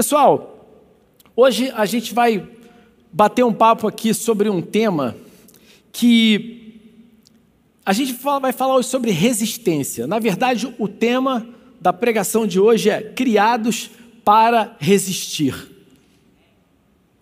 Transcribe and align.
Pessoal, 0.00 0.66
hoje 1.36 1.70
a 1.74 1.84
gente 1.84 2.14
vai 2.14 2.48
bater 3.12 3.44
um 3.44 3.52
papo 3.52 3.86
aqui 3.86 4.14
sobre 4.14 4.48
um 4.48 4.62
tema 4.62 5.14
que 5.92 6.80
a 7.84 7.92
gente 7.92 8.14
vai 8.14 8.50
falar 8.50 8.76
hoje 8.76 8.88
sobre 8.88 9.10
resistência. 9.10 10.06
Na 10.06 10.18
verdade, 10.18 10.74
o 10.78 10.88
tema 10.88 11.46
da 11.78 11.92
pregação 11.92 12.46
de 12.46 12.58
hoje 12.58 12.88
é 12.88 13.02
criados 13.02 13.90
para 14.24 14.74
resistir. 14.80 15.54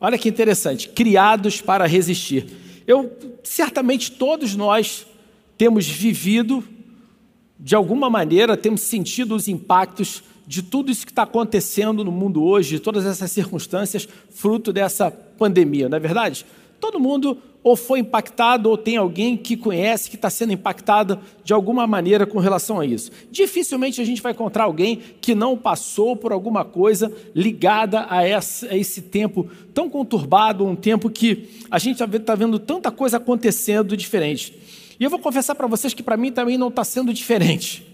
Olha 0.00 0.16
que 0.16 0.28
interessante, 0.28 0.88
criados 0.88 1.60
para 1.60 1.84
resistir. 1.84 2.46
Eu 2.86 3.10
certamente 3.42 4.12
todos 4.12 4.54
nós 4.54 5.04
temos 5.56 5.84
vivido 5.88 6.62
de 7.58 7.74
alguma 7.74 8.08
maneira, 8.08 8.56
temos 8.56 8.82
sentido 8.82 9.34
os 9.34 9.48
impactos 9.48 10.22
de 10.48 10.62
tudo 10.62 10.90
isso 10.90 11.04
que 11.04 11.12
está 11.12 11.24
acontecendo 11.24 12.02
no 12.02 12.10
mundo 12.10 12.42
hoje, 12.42 12.76
de 12.76 12.80
todas 12.80 13.04
essas 13.04 13.30
circunstâncias, 13.30 14.08
fruto 14.30 14.72
dessa 14.72 15.10
pandemia, 15.10 15.90
não 15.90 15.98
é 15.98 16.00
verdade? 16.00 16.46
Todo 16.80 16.98
mundo 16.98 17.36
ou 17.62 17.76
foi 17.76 17.98
impactado 17.98 18.70
ou 18.70 18.78
tem 18.78 18.96
alguém 18.96 19.36
que 19.36 19.56
conhece 19.56 20.08
que 20.08 20.16
está 20.16 20.30
sendo 20.30 20.54
impactado 20.54 21.18
de 21.44 21.52
alguma 21.52 21.86
maneira 21.86 22.24
com 22.24 22.38
relação 22.38 22.80
a 22.80 22.86
isso. 22.86 23.10
Dificilmente 23.30 24.00
a 24.00 24.04
gente 24.04 24.22
vai 24.22 24.32
encontrar 24.32 24.64
alguém 24.64 25.00
que 25.20 25.34
não 25.34 25.54
passou 25.54 26.16
por 26.16 26.32
alguma 26.32 26.64
coisa 26.64 27.12
ligada 27.34 28.00
a, 28.00 28.20
a 28.20 28.76
esse 28.76 29.02
tempo 29.02 29.50
tão 29.74 29.90
conturbado, 29.90 30.64
um 30.64 30.76
tempo 30.76 31.10
que 31.10 31.50
a 31.70 31.78
gente 31.78 32.02
está 32.02 32.18
tá 32.20 32.34
vendo 32.34 32.58
tanta 32.58 32.90
coisa 32.90 33.18
acontecendo 33.18 33.96
diferente. 33.96 34.54
E 34.98 35.04
eu 35.04 35.10
vou 35.10 35.18
confessar 35.18 35.54
para 35.54 35.66
vocês 35.66 35.92
que 35.92 36.02
para 36.02 36.16
mim 36.16 36.32
também 36.32 36.56
não 36.56 36.68
está 36.68 36.84
sendo 36.84 37.12
diferente. 37.12 37.87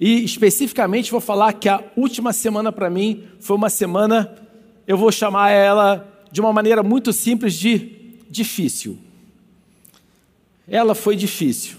E 0.00 0.24
especificamente 0.24 1.10
vou 1.10 1.20
falar 1.20 1.52
que 1.52 1.68
a 1.68 1.84
última 1.94 2.32
semana 2.32 2.72
para 2.72 2.88
mim 2.88 3.24
foi 3.38 3.54
uma 3.54 3.68
semana, 3.68 4.34
eu 4.86 4.96
vou 4.96 5.12
chamar 5.12 5.50
ela 5.50 6.08
de 6.32 6.40
uma 6.40 6.54
maneira 6.54 6.82
muito 6.82 7.12
simples 7.12 7.52
de 7.52 7.98
difícil. 8.30 8.96
Ela 10.66 10.94
foi 10.94 11.16
difícil. 11.16 11.76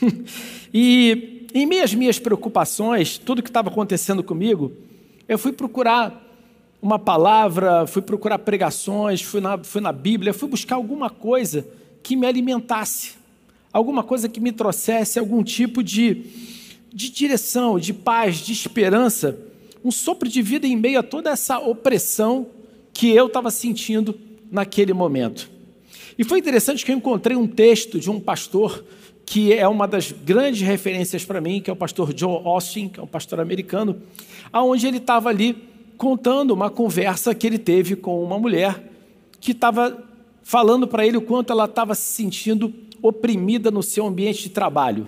e 0.72 1.46
em 1.52 1.66
meio 1.66 1.84
às 1.84 1.92
minhas 1.92 2.18
preocupações, 2.18 3.18
tudo 3.18 3.42
que 3.42 3.50
estava 3.50 3.68
acontecendo 3.68 4.22
comigo, 4.22 4.72
eu 5.28 5.38
fui 5.38 5.52
procurar 5.52 6.24
uma 6.80 6.98
palavra, 6.98 7.86
fui 7.86 8.00
procurar 8.00 8.38
pregações, 8.38 9.20
fui 9.20 9.42
na, 9.42 9.58
fui 9.58 9.82
na 9.82 9.92
Bíblia, 9.92 10.32
fui 10.32 10.48
buscar 10.48 10.76
alguma 10.76 11.10
coisa 11.10 11.66
que 12.02 12.16
me 12.16 12.26
alimentasse, 12.26 13.16
alguma 13.70 14.02
coisa 14.02 14.26
que 14.26 14.40
me 14.40 14.52
trouxesse 14.52 15.18
algum 15.18 15.42
tipo 15.42 15.82
de 15.82 16.57
de 16.98 17.10
direção, 17.10 17.78
de 17.78 17.94
paz, 17.94 18.38
de 18.38 18.52
esperança, 18.52 19.38
um 19.84 19.90
sopro 19.92 20.28
de 20.28 20.42
vida 20.42 20.66
em 20.66 20.74
meio 20.74 20.98
a 20.98 21.02
toda 21.04 21.30
essa 21.30 21.56
opressão 21.60 22.48
que 22.92 23.10
eu 23.10 23.28
estava 23.28 23.52
sentindo 23.52 24.18
naquele 24.50 24.92
momento. 24.92 25.48
E 26.18 26.24
foi 26.24 26.40
interessante 26.40 26.84
que 26.84 26.90
eu 26.90 26.96
encontrei 26.96 27.36
um 27.36 27.46
texto 27.46 28.00
de 28.00 28.10
um 28.10 28.18
pastor 28.18 28.84
que 29.24 29.52
é 29.52 29.68
uma 29.68 29.86
das 29.86 30.10
grandes 30.10 30.62
referências 30.62 31.24
para 31.24 31.40
mim, 31.40 31.60
que 31.60 31.70
é 31.70 31.72
o 31.72 31.76
pastor 31.76 32.12
Joe 32.16 32.42
Austin, 32.44 32.88
que 32.88 32.98
é 32.98 33.02
um 33.02 33.06
pastor 33.06 33.38
americano, 33.38 34.02
aonde 34.52 34.88
ele 34.88 34.96
estava 34.96 35.28
ali 35.28 35.56
contando 35.96 36.50
uma 36.50 36.68
conversa 36.68 37.32
que 37.32 37.46
ele 37.46 37.58
teve 37.58 37.94
com 37.94 38.24
uma 38.24 38.40
mulher 38.40 38.90
que 39.40 39.52
estava 39.52 40.04
falando 40.42 40.88
para 40.88 41.06
ele 41.06 41.16
o 41.16 41.22
quanto 41.22 41.52
ela 41.52 41.66
estava 41.66 41.94
se 41.94 42.12
sentindo 42.12 42.74
oprimida 43.00 43.70
no 43.70 43.84
seu 43.84 44.04
ambiente 44.04 44.42
de 44.42 44.48
trabalho 44.48 45.06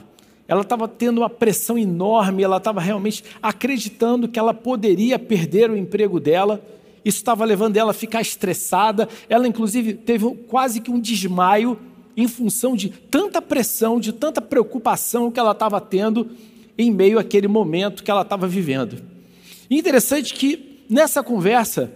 ela 0.51 0.62
estava 0.62 0.89
tendo 0.89 1.19
uma 1.19 1.31
pressão 1.31 1.78
enorme, 1.78 2.43
ela 2.43 2.56
estava 2.56 2.81
realmente 2.81 3.22
acreditando 3.41 4.27
que 4.27 4.37
ela 4.37 4.53
poderia 4.53 5.16
perder 5.16 5.71
o 5.71 5.77
emprego 5.77 6.19
dela. 6.19 6.61
Isso 7.05 7.19
estava 7.19 7.44
levando 7.44 7.77
ela 7.77 7.93
a 7.93 7.94
ficar 7.94 8.21
estressada. 8.21 9.09
Ela, 9.28 9.47
inclusive, 9.47 9.94
teve 9.94 10.28
quase 10.49 10.81
que 10.81 10.91
um 10.91 10.99
desmaio 10.99 11.78
em 12.16 12.27
função 12.27 12.75
de 12.75 12.89
tanta 12.89 13.41
pressão, 13.41 14.00
de 14.00 14.12
tanta 14.12 14.41
preocupação 14.41 15.31
que 15.31 15.39
ela 15.39 15.53
estava 15.53 15.81
tendo 15.81 16.28
em 16.77 16.91
meio 16.91 17.21
àquele 17.21 17.47
momento 17.47 18.03
que 18.03 18.10
ela 18.10 18.22
estava 18.22 18.49
vivendo. 18.49 19.00
E 19.71 19.78
interessante 19.78 20.34
que 20.34 20.81
nessa 20.91 21.22
conversa 21.22 21.93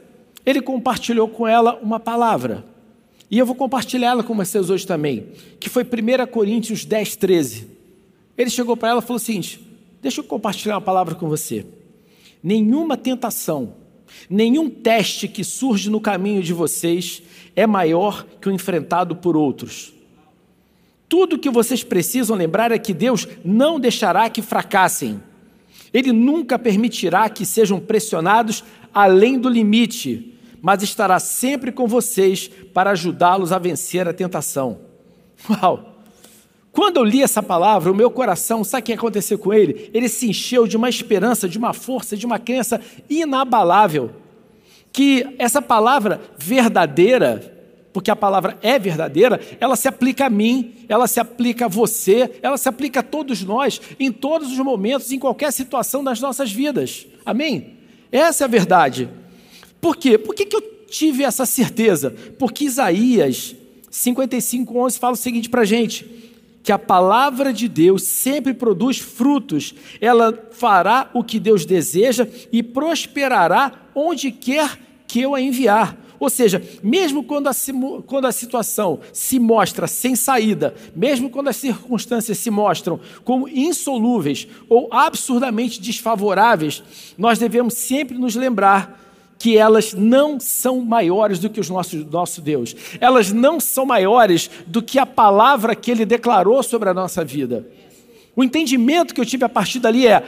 ele 0.46 0.62
compartilhou 0.62 1.26
com 1.26 1.44
ela 1.44 1.76
uma 1.82 1.98
palavra. 1.98 2.64
E 3.28 3.36
eu 3.36 3.44
vou 3.44 3.56
compartilhar 3.56 4.10
ela 4.10 4.22
com 4.22 4.36
vocês 4.36 4.70
hoje 4.70 4.86
também, 4.86 5.26
que 5.58 5.68
foi 5.68 5.82
1 5.82 6.30
Coríntios 6.30 6.84
10, 6.84 7.16
13. 7.16 7.73
Ele 8.36 8.50
chegou 8.50 8.76
para 8.76 8.90
ela 8.90 9.00
e 9.00 9.02
falou 9.02 9.16
o 9.16 9.20
seguinte: 9.20 9.60
Deixa 10.02 10.20
eu 10.20 10.24
compartilhar 10.24 10.74
uma 10.74 10.80
palavra 10.80 11.14
com 11.14 11.28
você. 11.28 11.64
Nenhuma 12.42 12.96
tentação, 12.96 13.74
nenhum 14.28 14.68
teste 14.68 15.26
que 15.26 15.42
surge 15.42 15.88
no 15.88 16.00
caminho 16.00 16.42
de 16.42 16.52
vocês 16.52 17.22
é 17.56 17.66
maior 17.66 18.26
que 18.40 18.48
o 18.48 18.52
enfrentado 18.52 19.16
por 19.16 19.36
outros. 19.36 19.94
Tudo 21.08 21.38
que 21.38 21.48
vocês 21.48 21.84
precisam 21.84 22.36
lembrar 22.36 22.72
é 22.72 22.78
que 22.78 22.92
Deus 22.92 23.26
não 23.44 23.78
deixará 23.78 24.28
que 24.28 24.42
fracassem. 24.42 25.22
Ele 25.92 26.12
nunca 26.12 26.58
permitirá 26.58 27.28
que 27.30 27.46
sejam 27.46 27.78
pressionados 27.78 28.64
além 28.92 29.38
do 29.38 29.48
limite, 29.48 30.36
mas 30.60 30.82
estará 30.82 31.20
sempre 31.20 31.70
com 31.70 31.86
vocês 31.86 32.48
para 32.72 32.90
ajudá-los 32.90 33.52
a 33.52 33.58
vencer 33.58 34.08
a 34.08 34.12
tentação. 34.12 34.80
Uau! 35.48 35.93
Quando 36.74 36.96
eu 36.96 37.04
li 37.04 37.22
essa 37.22 37.40
palavra, 37.40 37.92
o 37.92 37.94
meu 37.94 38.10
coração, 38.10 38.64
sabe 38.64 38.82
o 38.82 38.84
que 38.86 38.92
aconteceu 38.92 39.38
com 39.38 39.54
ele? 39.54 39.88
Ele 39.94 40.08
se 40.08 40.28
encheu 40.28 40.66
de 40.66 40.76
uma 40.76 40.88
esperança, 40.88 41.48
de 41.48 41.56
uma 41.56 41.72
força, 41.72 42.16
de 42.16 42.26
uma 42.26 42.36
crença 42.36 42.80
inabalável. 43.08 44.10
Que 44.92 45.24
essa 45.38 45.62
palavra 45.62 46.20
verdadeira, 46.36 47.78
porque 47.92 48.10
a 48.10 48.16
palavra 48.16 48.58
é 48.60 48.76
verdadeira, 48.76 49.40
ela 49.60 49.76
se 49.76 49.86
aplica 49.86 50.26
a 50.26 50.30
mim, 50.30 50.74
ela 50.88 51.06
se 51.06 51.20
aplica 51.20 51.66
a 51.66 51.68
você, 51.68 52.28
ela 52.42 52.56
se 52.58 52.68
aplica 52.68 53.00
a 53.00 53.04
todos 53.04 53.44
nós, 53.44 53.80
em 54.00 54.10
todos 54.10 54.50
os 54.50 54.58
momentos, 54.58 55.12
em 55.12 55.18
qualquer 55.18 55.52
situação 55.52 56.02
das 56.02 56.20
nossas 56.20 56.50
vidas. 56.50 57.06
Amém? 57.24 57.74
Essa 58.10 58.42
é 58.42 58.46
a 58.46 58.48
verdade. 58.48 59.08
Por 59.80 59.96
quê? 59.96 60.18
Por 60.18 60.34
que, 60.34 60.44
que 60.44 60.56
eu 60.56 60.62
tive 60.90 61.22
essa 61.22 61.46
certeza? 61.46 62.12
Porque 62.36 62.64
Isaías 62.64 63.54
55, 63.92 64.76
11 64.76 64.98
fala 64.98 65.12
o 65.12 65.16
seguinte 65.16 65.48
para 65.48 65.60
a 65.60 65.64
gente 65.64 66.23
que 66.64 66.72
a 66.72 66.78
palavra 66.78 67.52
de 67.52 67.68
Deus 67.68 68.04
sempre 68.04 68.54
produz 68.54 68.98
frutos, 68.98 69.74
ela 70.00 70.48
fará 70.50 71.10
o 71.12 71.22
que 71.22 71.38
Deus 71.38 71.66
deseja 71.66 72.26
e 72.50 72.62
prosperará 72.62 73.70
onde 73.94 74.32
quer 74.32 74.78
que 75.06 75.20
eu 75.20 75.34
a 75.34 75.40
enviar. 75.42 75.96
Ou 76.18 76.30
seja, 76.30 76.62
mesmo 76.82 77.22
quando 77.22 77.48
a, 77.48 77.52
quando 78.06 78.26
a 78.26 78.32
situação 78.32 79.00
se 79.12 79.38
mostra 79.38 79.86
sem 79.86 80.16
saída, 80.16 80.74
mesmo 80.96 81.28
quando 81.28 81.48
as 81.48 81.56
circunstâncias 81.56 82.38
se 82.38 82.50
mostram 82.50 82.98
como 83.24 83.46
insolúveis 83.46 84.48
ou 84.66 84.88
absurdamente 84.90 85.82
desfavoráveis, 85.82 86.82
nós 87.18 87.38
devemos 87.38 87.74
sempre 87.74 88.16
nos 88.16 88.34
lembrar 88.36 89.03
que 89.38 89.56
elas 89.56 89.92
não 89.92 90.38
são 90.40 90.80
maiores 90.80 91.38
do 91.38 91.50
que 91.50 91.60
o 91.60 91.72
nosso, 91.72 91.96
nosso 92.10 92.40
Deus. 92.40 92.74
Elas 93.00 93.32
não 93.32 93.60
são 93.60 93.84
maiores 93.84 94.50
do 94.66 94.82
que 94.82 94.98
a 94.98 95.06
palavra 95.06 95.74
que 95.74 95.90
ele 95.90 96.04
declarou 96.04 96.62
sobre 96.62 96.88
a 96.88 96.94
nossa 96.94 97.24
vida. 97.24 97.66
O 98.36 98.42
entendimento 98.42 99.14
que 99.14 99.20
eu 99.20 99.26
tive 99.26 99.44
a 99.44 99.48
partir 99.48 99.78
dali 99.78 100.06
é: 100.06 100.22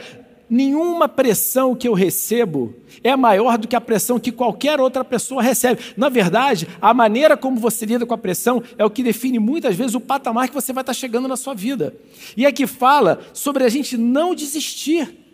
nenhuma 0.49 1.09
pressão 1.09 1.75
que 1.75 1.87
eu 1.87 1.93
recebo 1.93 2.73
é 3.03 3.15
maior 3.15 3.57
do 3.57 3.67
que 3.67 3.75
a 3.75 3.81
pressão 3.81 4.19
que 4.19 4.31
qualquer 4.31 4.79
outra 4.79 5.03
pessoa 5.03 5.41
recebe. 5.41 5.81
Na 5.95 6.09
verdade, 6.09 6.67
a 6.81 6.93
maneira 6.93 7.35
como 7.35 7.59
você 7.59 7.85
lida 7.85 8.05
com 8.05 8.13
a 8.13 8.17
pressão 8.17 8.63
é 8.77 8.85
o 8.85 8.89
que 8.89 9.03
define 9.03 9.39
muitas 9.39 9.75
vezes 9.75 9.95
o 9.95 9.99
patamar 9.99 10.47
que 10.47 10.53
você 10.53 10.71
vai 10.73 10.81
estar 10.81 10.93
chegando 10.93 11.27
na 11.27 11.35
sua 11.35 11.53
vida. 11.53 11.95
E 12.35 12.45
aqui 12.45 12.65
fala 12.65 13.19
sobre 13.33 13.63
a 13.63 13.69
gente 13.69 13.97
não 13.97 14.33
desistir. 14.33 15.25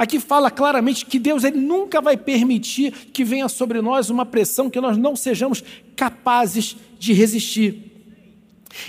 Aqui 0.00 0.18
fala 0.18 0.50
claramente 0.50 1.04
que 1.04 1.18
Deus 1.18 1.44
ele 1.44 1.58
nunca 1.58 2.00
vai 2.00 2.16
permitir 2.16 2.90
que 3.12 3.22
venha 3.22 3.50
sobre 3.50 3.82
nós 3.82 4.08
uma 4.08 4.24
pressão 4.24 4.70
que 4.70 4.80
nós 4.80 4.96
não 4.96 5.14
sejamos 5.14 5.62
capazes 5.94 6.74
de 6.98 7.12
resistir. 7.12 7.92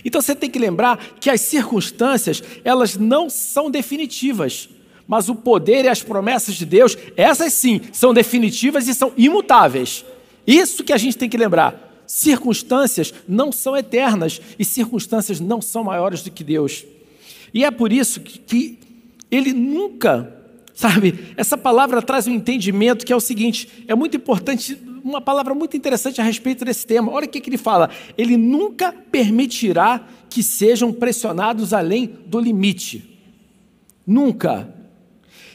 Então 0.06 0.22
você 0.22 0.34
tem 0.34 0.50
que 0.50 0.58
lembrar 0.58 0.98
que 1.20 1.30
as 1.30 1.42
circunstâncias, 1.42 2.42
elas 2.64 2.96
não 2.96 3.30
são 3.30 3.70
definitivas, 3.70 4.70
mas 5.06 5.28
o 5.28 5.36
poder 5.36 5.84
e 5.84 5.90
as 5.90 6.02
promessas 6.02 6.56
de 6.56 6.66
Deus, 6.66 6.98
essas 7.18 7.52
sim, 7.52 7.82
são 7.92 8.14
definitivas 8.14 8.88
e 8.88 8.94
são 8.94 9.12
imutáveis. 9.18 10.06
Isso 10.48 10.82
que 10.82 10.94
a 10.94 10.98
gente 10.98 11.18
tem 11.18 11.28
que 11.28 11.36
lembrar. 11.36 12.06
Circunstâncias 12.08 13.14
não 13.28 13.52
são 13.52 13.76
eternas 13.76 14.40
e 14.58 14.64
circunstâncias 14.64 15.42
não 15.42 15.62
são 15.62 15.84
maiores 15.84 16.24
do 16.24 16.32
que 16.32 16.42
Deus. 16.42 16.86
E 17.54 17.66
é 17.66 17.70
por 17.70 17.92
isso 17.92 18.22
que 18.22 18.80
ele 19.30 19.52
nunca 19.52 20.40
Sabe, 20.82 21.32
essa 21.38 21.56
palavra 21.56 22.02
traz 22.02 22.26
um 22.26 22.32
entendimento 22.32 23.06
que 23.06 23.14
é 23.14 23.16
o 23.16 23.20
seguinte: 23.20 23.86
é 23.88 23.94
muito 23.94 24.18
importante, 24.18 24.76
uma 25.04 25.22
palavra 25.22 25.54
muito 25.54 25.78
interessante 25.78 26.20
a 26.20 26.24
respeito 26.24 26.66
desse 26.66 26.88
tema. 26.88 27.12
Olha 27.12 27.28
o 27.28 27.30
que, 27.30 27.40
que 27.40 27.52
ele 27.52 27.58
fala: 27.60 27.92
ele 28.18 28.36
nunca 28.36 28.92
permitirá 28.92 30.04
que 30.28 30.42
sejam 30.42 30.92
pressionados 30.92 31.72
além 31.72 32.08
do 32.26 32.40
limite. 32.40 33.16
Nunca. 34.08 34.74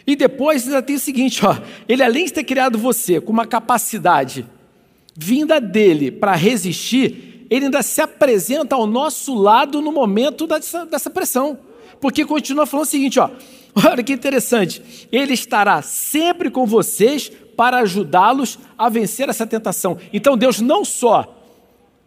E 0.06 0.14
depois 0.14 0.64
ainda 0.64 0.80
tem 0.80 0.94
o 0.94 1.00
seguinte, 1.00 1.44
ó, 1.44 1.58
ele 1.88 2.04
além 2.04 2.26
de 2.26 2.32
ter 2.32 2.44
criado 2.44 2.78
você 2.78 3.20
com 3.20 3.32
uma 3.32 3.46
capacidade 3.46 4.46
vinda 5.16 5.60
dele 5.60 6.12
para 6.12 6.36
resistir, 6.36 7.48
ele 7.50 7.64
ainda 7.64 7.82
se 7.82 8.00
apresenta 8.00 8.76
ao 8.76 8.86
nosso 8.86 9.34
lado 9.34 9.82
no 9.82 9.90
momento 9.90 10.46
dessa, 10.46 10.86
dessa 10.86 11.10
pressão. 11.10 11.58
Porque 12.00 12.24
continua 12.24 12.64
falando 12.64 12.86
o 12.86 12.88
seguinte, 12.88 13.18
ó, 13.18 13.28
olha 13.84 14.02
que 14.02 14.12
interessante, 14.12 15.08
ele 15.12 15.34
estará 15.34 15.82
sempre 15.82 16.50
com 16.50 16.64
vocês 16.64 17.30
para 17.56 17.78
ajudá-los 17.78 18.58
a 18.76 18.88
vencer 18.88 19.28
essa 19.28 19.46
tentação. 19.46 19.98
Então 20.12 20.36
Deus 20.36 20.60
não 20.60 20.84
só 20.84 21.34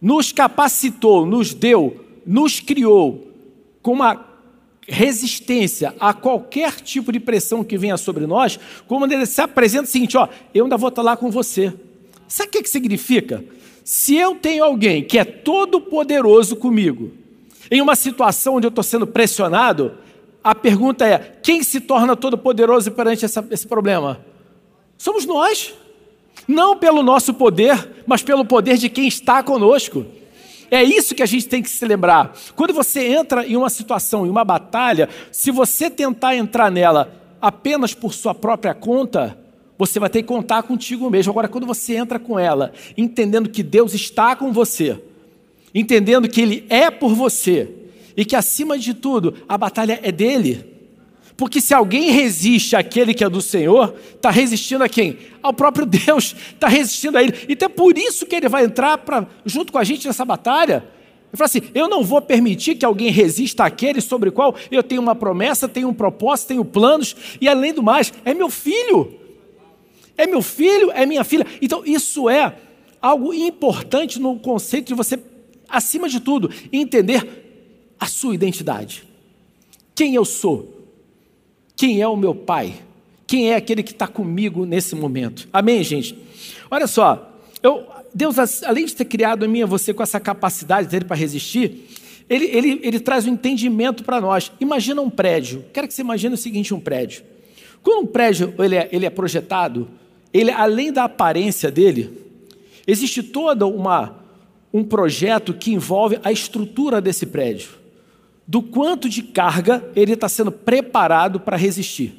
nos 0.02 0.32
capacitou, 0.32 1.26
nos 1.26 1.54
deu, 1.54 2.06
nos 2.26 2.60
criou 2.60 3.32
com 3.82 3.94
uma 3.94 4.26
resistência 4.88 5.94
a 6.00 6.14
qualquer 6.14 6.82
tipo 6.82 7.12
de 7.12 7.20
pressão 7.20 7.64
que 7.64 7.78
venha 7.78 7.98
sobre 7.98 8.26
nós, 8.26 8.60
como 8.88 9.06
ele 9.06 9.26
se 9.28 9.40
apresenta 9.40 9.84
o 9.84 9.88
seguinte, 9.88 10.18
ó, 10.18 10.28
eu 10.54 10.66
ainda 10.66 10.78
vou 10.78 10.90
estar 10.90 11.04
lá 11.04 11.16
com 11.16 11.30
você. 11.30 11.72
Sabe 12.28 12.50
o 12.50 12.52
que, 12.52 12.64
que 12.64 12.70
significa? 12.70 13.44
Se 13.84 14.16
eu 14.16 14.36
tenho 14.36 14.64
alguém 14.64 15.04
que 15.04 15.20
é 15.20 15.24
todo 15.24 15.80
poderoso 15.80 16.56
comigo, 16.56 17.12
em 17.70 17.82
uma 17.82 17.96
situação 17.96 18.56
onde 18.56 18.66
eu 18.66 18.70
estou 18.70 18.84
sendo 18.84 19.06
pressionado, 19.06 19.96
a 20.44 20.56
pergunta 20.56 21.06
é: 21.06 21.40
quem 21.42 21.64
se 21.64 21.80
torna 21.80 22.16
todo 22.16 22.38
poderoso 22.38 22.92
perante 22.92 23.26
essa, 23.26 23.46
esse 23.52 23.68
problema? 23.68 24.20
Somos 24.98 25.26
nós. 25.26 25.74
Não 26.48 26.78
pelo 26.78 27.04
nosso 27.04 27.34
poder, 27.34 28.04
mas 28.08 28.24
pelo 28.24 28.44
poder 28.44 28.78
de 28.78 28.90
quem 28.90 29.08
está 29.08 29.44
conosco. 29.44 30.06
É 30.72 30.84
isso 30.84 31.14
que 31.14 31.22
a 31.22 31.26
gente 31.26 31.48
tem 31.48 31.62
que 31.62 31.70
se 31.70 31.86
lembrar. 31.86 32.36
Quando 32.56 32.74
você 32.74 33.08
entra 33.08 33.46
em 33.46 33.56
uma 33.56 33.70
situação, 33.70 34.26
em 34.26 34.30
uma 34.30 34.44
batalha, 34.44 35.10
se 35.32 35.52
você 35.52 35.90
tentar 35.90 36.36
entrar 36.36 36.72
nela 36.72 37.12
apenas 37.42 37.94
por 37.94 38.14
sua 38.14 38.34
própria 38.34 38.74
conta, 38.74 39.38
você 39.78 40.00
vai 40.00 40.10
ter 40.10 40.22
que 40.22 40.28
contar 40.28 40.64
contigo 40.64 41.10
mesmo. 41.10 41.32
Agora, 41.32 41.48
quando 41.48 41.68
você 41.68 41.96
entra 41.96 42.20
com 42.20 42.38
ela, 42.38 42.72
entendendo 42.98 43.50
que 43.50 43.64
Deus 43.64 43.94
está 43.94 44.36
com 44.36 44.52
você, 44.52 45.02
entendendo 45.74 46.28
que 46.28 46.42
Ele 46.42 46.66
é 46.70 46.92
por 46.92 47.14
você 47.14 47.70
e 48.16 48.26
que, 48.26 48.36
acima 48.36 48.78
de 48.78 48.94
tudo, 48.94 49.36
a 49.48 49.58
batalha 49.58 50.00
é 50.04 50.12
dele. 50.12 50.80
Porque 51.40 51.62
se 51.62 51.74
alguém 51.74 52.12
resiste 52.12 52.76
àquele 52.76 53.14
que 53.14 53.24
é 53.24 53.30
do 53.30 53.42
Senhor, 53.42 53.96
está 54.14 54.30
resistindo 54.30 54.84
a 54.84 54.90
quem? 54.90 55.18
Ao 55.42 55.54
próprio 55.54 55.86
Deus, 55.88 56.36
está 56.54 56.68
resistindo 56.68 57.18
a 57.18 57.24
Ele. 57.24 57.34
Então 57.48 57.68
é 57.68 57.70
por 57.70 57.98
isso 57.98 58.26
que 58.26 58.36
Ele 58.36 58.50
vai 58.50 58.66
entrar 58.66 58.98
pra, 58.98 59.26
junto 59.46 59.72
com 59.72 59.78
a 59.78 59.84
gente 59.86 60.06
nessa 60.06 60.26
batalha. 60.26 60.84
Ele 61.30 61.38
fala 61.38 61.46
assim: 61.46 61.62
eu 61.74 61.88
não 61.88 62.04
vou 62.04 62.22
permitir 62.22 62.76
que 62.76 62.84
alguém 62.84 63.10
resista 63.10 63.64
àquele 63.64 64.02
sobre 64.02 64.28
o 64.28 64.32
qual 64.34 64.54
eu 64.70 64.84
tenho 64.84 65.02
uma 65.02 65.16
promessa, 65.16 65.66
tenho 65.66 65.88
um 65.88 65.94
propósito, 65.94 66.50
tenho 66.50 66.66
planos, 66.66 67.16
e 67.40 67.48
além 67.48 67.74
do 67.74 67.82
mais, 67.82 68.12
é 68.26 68.34
meu 68.34 68.50
filho. 68.50 69.16
É 70.18 70.28
meu 70.28 70.42
filho, 70.42 70.92
é 70.92 71.06
minha 71.06 71.24
filha. 71.24 71.48
Então, 71.62 71.84
isso 71.86 72.30
é 72.30 72.54
algo 73.02 73.34
importante 73.34 74.20
no 74.20 74.38
conceito 74.38 74.88
de 74.88 74.94
você, 74.94 75.18
acima 75.70 76.10
de 76.10 76.20
tudo, 76.20 76.52
entender 76.74 77.49
a 78.00 78.06
sua 78.06 78.34
identidade. 78.34 79.04
Quem 79.94 80.16
eu 80.16 80.24
sou? 80.24 80.88
Quem 81.76 82.02
é 82.02 82.08
o 82.08 82.16
meu 82.16 82.34
Pai? 82.34 82.74
Quem 83.28 83.52
é 83.52 83.56
aquele 83.56 83.84
que 83.84 83.92
está 83.92 84.08
comigo 84.08 84.66
nesse 84.66 84.96
momento? 84.96 85.48
Amém, 85.52 85.84
gente? 85.84 86.18
Olha 86.72 86.88
só, 86.88 87.38
eu, 87.62 87.86
Deus, 88.14 88.64
além 88.64 88.86
de 88.86 88.96
ter 88.96 89.06
criado 89.06 89.44
a 89.44 89.48
mim 89.48 89.60
e 89.60 89.66
você 89.66 89.94
com 89.94 90.02
essa 90.02 90.20
capacidade 90.20 90.88
dele 90.88 91.06
para 91.06 91.16
resistir, 91.16 91.88
ele, 92.30 92.46
ele, 92.46 92.80
ele 92.84 93.00
traz 93.00 93.26
um 93.28 93.34
entendimento 93.34 94.04
para 94.04 94.22
nós. 94.22 94.52
Imagina 94.60 95.02
um 95.02 95.10
prédio. 95.10 95.66
Quero 95.74 95.88
que 95.88 95.94
você 95.94 96.02
imagine 96.02 96.34
o 96.34 96.38
seguinte: 96.38 96.74
um 96.74 96.80
prédio. 96.80 97.24
Quando 97.84 98.04
um 98.04 98.08
prédio 98.08 98.54
ele 98.60 98.76
é, 98.76 98.90
ele 98.92 99.06
é 99.06 99.10
projetado, 99.10 99.88
ele, 100.34 100.52
além 100.52 100.92
da 100.92 101.06
aparência 101.06 101.72
dele, 101.72 102.12
existe 102.88 103.24
todo 103.24 103.68
uma, 103.68 104.24
um 104.74 104.84
projeto 104.84 105.54
que 105.54 105.72
envolve 105.72 106.20
a 106.24 106.32
estrutura 106.32 107.02
desse 107.02 107.26
prédio 107.26 107.80
do 108.50 108.64
quanto 108.64 109.08
de 109.08 109.22
carga 109.22 109.88
ele 109.96 110.14
está 110.14 110.28
sendo 110.28 110.52
preparado 110.52 111.40
para 111.40 111.56
resistir. 111.56 112.16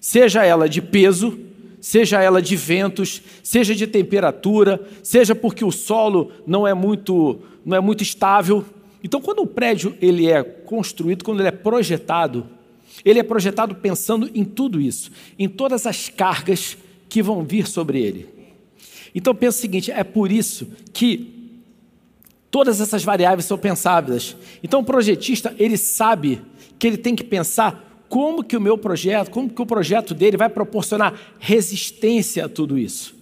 Seja 0.00 0.42
ela 0.42 0.66
de 0.66 0.80
peso, 0.80 1.38
seja 1.78 2.22
ela 2.22 2.40
de 2.40 2.56
ventos, 2.56 3.20
seja 3.42 3.74
de 3.74 3.86
temperatura, 3.86 4.82
seja 5.02 5.34
porque 5.34 5.62
o 5.62 5.70
solo 5.70 6.32
não 6.46 6.66
é 6.66 6.72
muito, 6.72 7.40
não 7.66 7.76
é 7.76 7.80
muito 7.80 8.02
estável. 8.02 8.64
Então, 9.04 9.20
quando 9.20 9.42
o 9.42 9.46
prédio 9.46 9.94
ele 10.00 10.26
é 10.26 10.42
construído, 10.42 11.22
quando 11.22 11.40
ele 11.40 11.48
é 11.48 11.52
projetado, 11.52 12.46
ele 13.04 13.18
é 13.18 13.22
projetado 13.22 13.74
pensando 13.74 14.30
em 14.34 14.46
tudo 14.46 14.80
isso, 14.80 15.10
em 15.38 15.50
todas 15.50 15.84
as 15.84 16.08
cargas 16.08 16.78
que 17.10 17.22
vão 17.22 17.44
vir 17.44 17.66
sobre 17.66 18.00
ele. 18.00 18.26
Então, 19.14 19.34
pensa 19.34 19.58
o 19.58 19.60
seguinte: 19.60 19.90
é 19.90 20.02
por 20.02 20.32
isso 20.32 20.66
que 20.94 21.37
Todas 22.50 22.80
essas 22.80 23.04
variáveis 23.04 23.44
são 23.44 23.58
pensáveis. 23.58 24.36
Então 24.62 24.80
o 24.80 24.84
projetista, 24.84 25.54
ele 25.58 25.76
sabe 25.76 26.40
que 26.78 26.86
ele 26.86 26.96
tem 26.96 27.14
que 27.14 27.24
pensar 27.24 28.04
como 28.08 28.42
que 28.42 28.56
o 28.56 28.60
meu 28.60 28.78
projeto, 28.78 29.30
como 29.30 29.50
que 29.50 29.60
o 29.60 29.66
projeto 29.66 30.14
dele 30.14 30.36
vai 30.36 30.48
proporcionar 30.48 31.14
resistência 31.38 32.46
a 32.46 32.48
tudo 32.48 32.78
isso. 32.78 33.14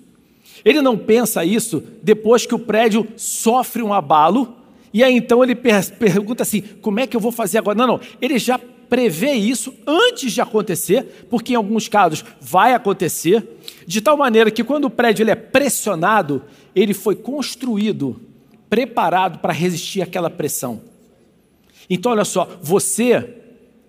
Ele 0.65 0.81
não 0.81 0.97
pensa 0.97 1.45
isso 1.45 1.83
depois 2.03 2.47
que 2.47 2.55
o 2.55 2.59
prédio 2.59 3.07
sofre 3.17 3.83
um 3.83 3.93
abalo, 3.93 4.57
e 4.93 5.03
aí 5.03 5.15
então 5.15 5.43
ele 5.43 5.55
pergunta 5.55 6.43
assim: 6.43 6.63
como 6.81 7.01
é 7.01 7.07
que 7.07 7.17
eu 7.17 7.21
vou 7.21 7.33
fazer 7.33 7.59
agora? 7.59 7.77
Não, 7.77 7.87
não, 7.87 8.01
ele 8.21 8.39
já 8.39 8.59
prevê 8.89 9.33
isso 9.33 9.75
antes 9.87 10.33
de 10.33 10.41
acontecer, 10.41 11.27
porque 11.29 11.53
em 11.53 11.57
alguns 11.57 11.89
casos 11.89 12.25
vai 12.41 12.73
acontecer, 12.73 13.59
de 13.87 14.01
tal 14.01 14.17
maneira 14.17 14.51
que 14.51 14.63
quando 14.63 14.85
o 14.85 14.91
prédio 14.91 15.25
ele 15.25 15.33
é 15.33 15.35
pressionado, 15.35 16.43
ele 16.75 16.95
foi 16.95 17.17
construído 17.17 18.21
preparado 18.69 19.39
para 19.39 19.53
resistir 19.53 20.03
àquela 20.03 20.31
pressão. 20.31 20.81
Então, 21.89 22.13
olha 22.13 22.25
só, 22.25 22.49
você, 22.61 23.37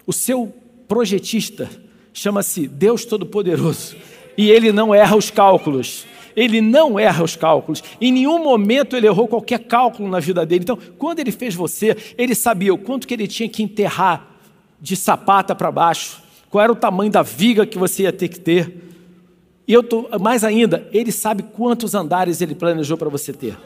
o 0.05 0.13
seu 0.13 0.53
projetista, 0.87 1.69
chama-se 2.13 2.67
Deus 2.67 3.05
Todo-Poderoso, 3.05 3.95
e 4.37 4.49
ele 4.49 4.71
não 4.71 4.93
erra 4.93 5.15
os 5.15 5.31
cálculos. 5.31 6.05
Ele 6.35 6.61
não 6.61 6.99
erra 6.99 7.23
os 7.23 7.35
cálculos. 7.35 7.83
Em 7.99 8.11
nenhum 8.11 8.43
momento 8.43 8.95
ele 8.95 9.07
errou 9.07 9.27
qualquer 9.27 9.57
cálculo 9.57 10.07
na 10.07 10.19
vida 10.19 10.45
dele. 10.45 10.61
Então, 10.61 10.77
quando 10.95 11.17
ele 11.17 11.31
fez 11.31 11.55
você, 11.55 11.97
ele 12.15 12.35
sabia 12.35 12.71
o 12.71 12.77
quanto 12.77 13.07
que 13.07 13.13
ele 13.15 13.27
tinha 13.27 13.49
que 13.49 13.63
enterrar 13.63 14.37
de 14.79 14.95
sapata 14.95 15.55
para 15.55 15.71
baixo, 15.71 16.21
qual 16.51 16.63
era 16.63 16.71
o 16.71 16.75
tamanho 16.75 17.11
da 17.11 17.23
viga 17.23 17.65
que 17.65 17.79
você 17.79 18.03
ia 18.03 18.13
ter 18.13 18.27
que 18.27 18.39
ter. 18.39 18.71
E 19.67 19.73
eu 19.73 19.81
tô, 19.81 20.07
mais 20.19 20.43
ainda, 20.43 20.87
ele 20.93 21.11
sabe 21.11 21.41
quantos 21.41 21.95
andares 21.95 22.39
ele 22.39 22.53
planejou 22.53 22.97
para 22.97 23.09
você 23.09 23.33
ter. 23.33 23.57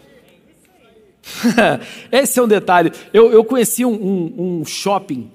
Esse 2.12 2.40
é 2.40 2.44
um 2.44 2.48
detalhe. 2.48 2.92
Eu, 3.14 3.32
eu 3.32 3.44
conheci 3.44 3.86
um, 3.86 3.94
um, 3.94 4.60
um 4.62 4.66
shopping 4.66 5.30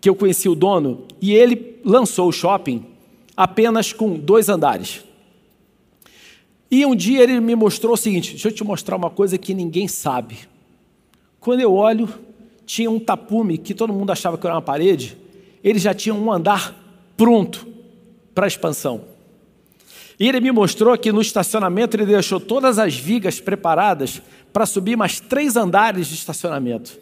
que 0.00 0.08
eu 0.08 0.14
conheci 0.14 0.48
o 0.48 0.54
dono 0.54 1.04
e 1.20 1.32
ele 1.32 1.80
lançou 1.84 2.28
o 2.28 2.32
shopping 2.32 2.84
apenas 3.36 3.92
com 3.92 4.18
dois 4.18 4.48
andares. 4.48 5.04
E 6.70 6.84
um 6.84 6.94
dia 6.94 7.22
ele 7.22 7.40
me 7.40 7.54
mostrou 7.54 7.94
o 7.94 7.96
seguinte: 7.96 8.32
deixa 8.32 8.48
eu 8.48 8.52
te 8.52 8.64
mostrar 8.64 8.96
uma 8.96 9.10
coisa 9.10 9.38
que 9.38 9.54
ninguém 9.54 9.88
sabe. 9.88 10.38
Quando 11.40 11.60
eu 11.60 11.72
olho, 11.74 12.08
tinha 12.66 12.90
um 12.90 12.98
tapume 12.98 13.58
que 13.58 13.74
todo 13.74 13.92
mundo 13.92 14.10
achava 14.10 14.36
que 14.38 14.46
era 14.46 14.56
uma 14.56 14.62
parede, 14.62 15.16
ele 15.62 15.78
já 15.78 15.94
tinha 15.94 16.14
um 16.14 16.32
andar 16.32 16.74
pronto 17.16 17.66
para 18.34 18.46
expansão. 18.46 19.13
E 20.18 20.28
ele 20.28 20.40
me 20.40 20.52
mostrou 20.52 20.96
que 20.96 21.10
no 21.10 21.20
estacionamento 21.20 21.96
ele 21.96 22.06
deixou 22.06 22.38
todas 22.38 22.78
as 22.78 22.94
vigas 22.94 23.40
preparadas 23.40 24.22
para 24.52 24.66
subir 24.66 24.96
mais 24.96 25.18
três 25.18 25.56
andares 25.56 26.06
de 26.06 26.14
estacionamento. 26.14 26.98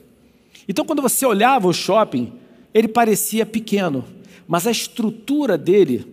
Então, 0.67 0.85
quando 0.85 1.03
você 1.03 1.27
olhava 1.27 1.69
o 1.69 1.73
shopping, 1.73 2.33
ele 2.73 2.89
parecia 2.89 3.45
pequeno, 3.45 4.05
mas 4.49 4.67
a 4.67 4.71
estrutura 4.71 5.59
dele 5.59 6.07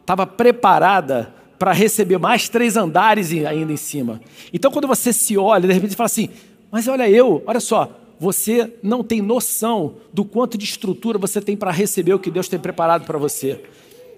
estava 0.00 0.26
preparada 0.26 1.34
para 1.58 1.72
receber 1.72 2.18
mais 2.18 2.48
três 2.48 2.76
andares 2.76 3.32
ainda 3.32 3.72
em 3.72 3.76
cima. 3.76 4.20
Então, 4.52 4.70
quando 4.70 4.88
você 4.88 5.12
se 5.12 5.36
olha, 5.36 5.66
de 5.68 5.74
repente 5.74 5.96
fala 5.96 6.06
assim: 6.06 6.30
Mas 6.70 6.88
olha 6.88 7.08
eu, 7.08 7.42
olha 7.46 7.60
só, 7.60 7.90
você 8.18 8.74
não 8.82 9.04
tem 9.04 9.20
noção 9.20 9.96
do 10.12 10.24
quanto 10.24 10.56
de 10.56 10.64
estrutura 10.64 11.18
você 11.18 11.40
tem 11.40 11.56
para 11.56 11.70
receber 11.70 12.14
o 12.14 12.18
que 12.18 12.30
Deus 12.30 12.48
tem 12.48 12.58
preparado 12.58 13.04
para 13.04 13.18
você. 13.18 13.62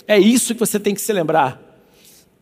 É 0.06 0.18
isso 0.18 0.54
que 0.54 0.60
você 0.60 0.78
tem 0.78 0.94
que 0.94 1.00
se 1.00 1.12
lembrar. 1.12 1.67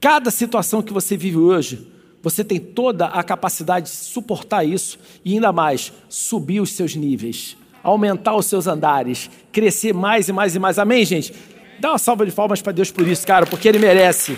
Cada 0.01 0.31
situação 0.31 0.83
que 0.83 0.93
você 0.93 1.17
vive 1.17 1.39
hoje, 1.39 1.91
você 2.23 2.43
tem 2.45 2.59
toda 2.59 3.07
a 3.07 3.23
capacidade 3.23 3.87
de 3.87 3.97
suportar 3.97 4.65
isso 4.65 4.99
e 5.25 5.35
ainda 5.35 5.53
mais, 5.53 5.93
subir 6.09 6.61
os 6.61 6.71
seus 6.73 6.95
níveis, 6.95 7.57
aumentar 7.83 8.35
os 8.35 8.47
seus 8.47 8.67
andares, 8.67 9.31
crescer 9.53 9.95
mais 9.95 10.29
e 10.29 10.33
mais 10.33 10.55
e 10.55 10.59
mais. 10.59 10.79
Amém, 10.79 11.05
gente? 11.05 11.33
Dá 11.79 11.93
uma 11.93 11.99
salva 11.99 12.27
de 12.27 12.33
palmas 12.33 12.61
para 12.61 12.73
Deus 12.73 12.91
por 12.91 13.07
isso, 13.07 13.27
cara, 13.27 13.47
porque 13.47 13.69
Ele 13.69 13.79
merece. 13.79 14.37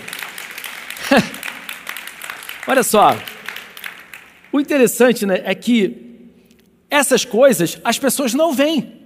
Olha 2.67 2.83
só, 2.83 3.17
o 4.53 4.61
interessante 4.61 5.25
né, 5.25 5.41
é 5.45 5.55
que 5.55 6.09
essas 6.91 7.25
coisas 7.25 7.79
as 7.85 7.99
pessoas 7.99 8.35
não 8.35 8.53
veem. 8.53 8.97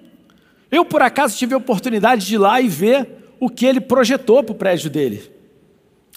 Eu, 0.71 0.85
por 0.85 1.03
acaso, 1.03 1.37
tive 1.37 1.55
a 1.55 1.59
oportunidade 1.59 2.27
de 2.27 2.35
ir 2.35 2.39
lá 2.39 2.61
e 2.61 2.69
ver 2.69 3.35
o 3.39 3.51
que 3.51 3.67
ele 3.67 3.81
projetou 3.81 4.43
para 4.43 4.53
o 4.53 4.57
prédio 4.57 4.89
dele. 4.89 5.31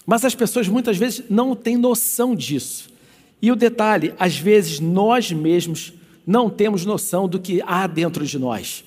Mas 0.06 0.24
as 0.24 0.34
pessoas 0.34 0.68
muitas 0.68 0.96
vezes 0.96 1.24
não 1.28 1.56
têm 1.56 1.76
noção 1.76 2.34
disso. 2.34 2.88
E 3.42 3.50
o 3.50 3.56
detalhe, 3.56 4.14
às 4.18 4.38
vezes 4.38 4.78
nós 4.78 5.32
mesmos 5.32 5.92
não 6.24 6.48
temos 6.48 6.84
noção 6.84 7.28
do 7.28 7.40
que 7.40 7.60
há 7.66 7.86
dentro 7.86 8.24
de 8.24 8.38
nós. 8.38 8.84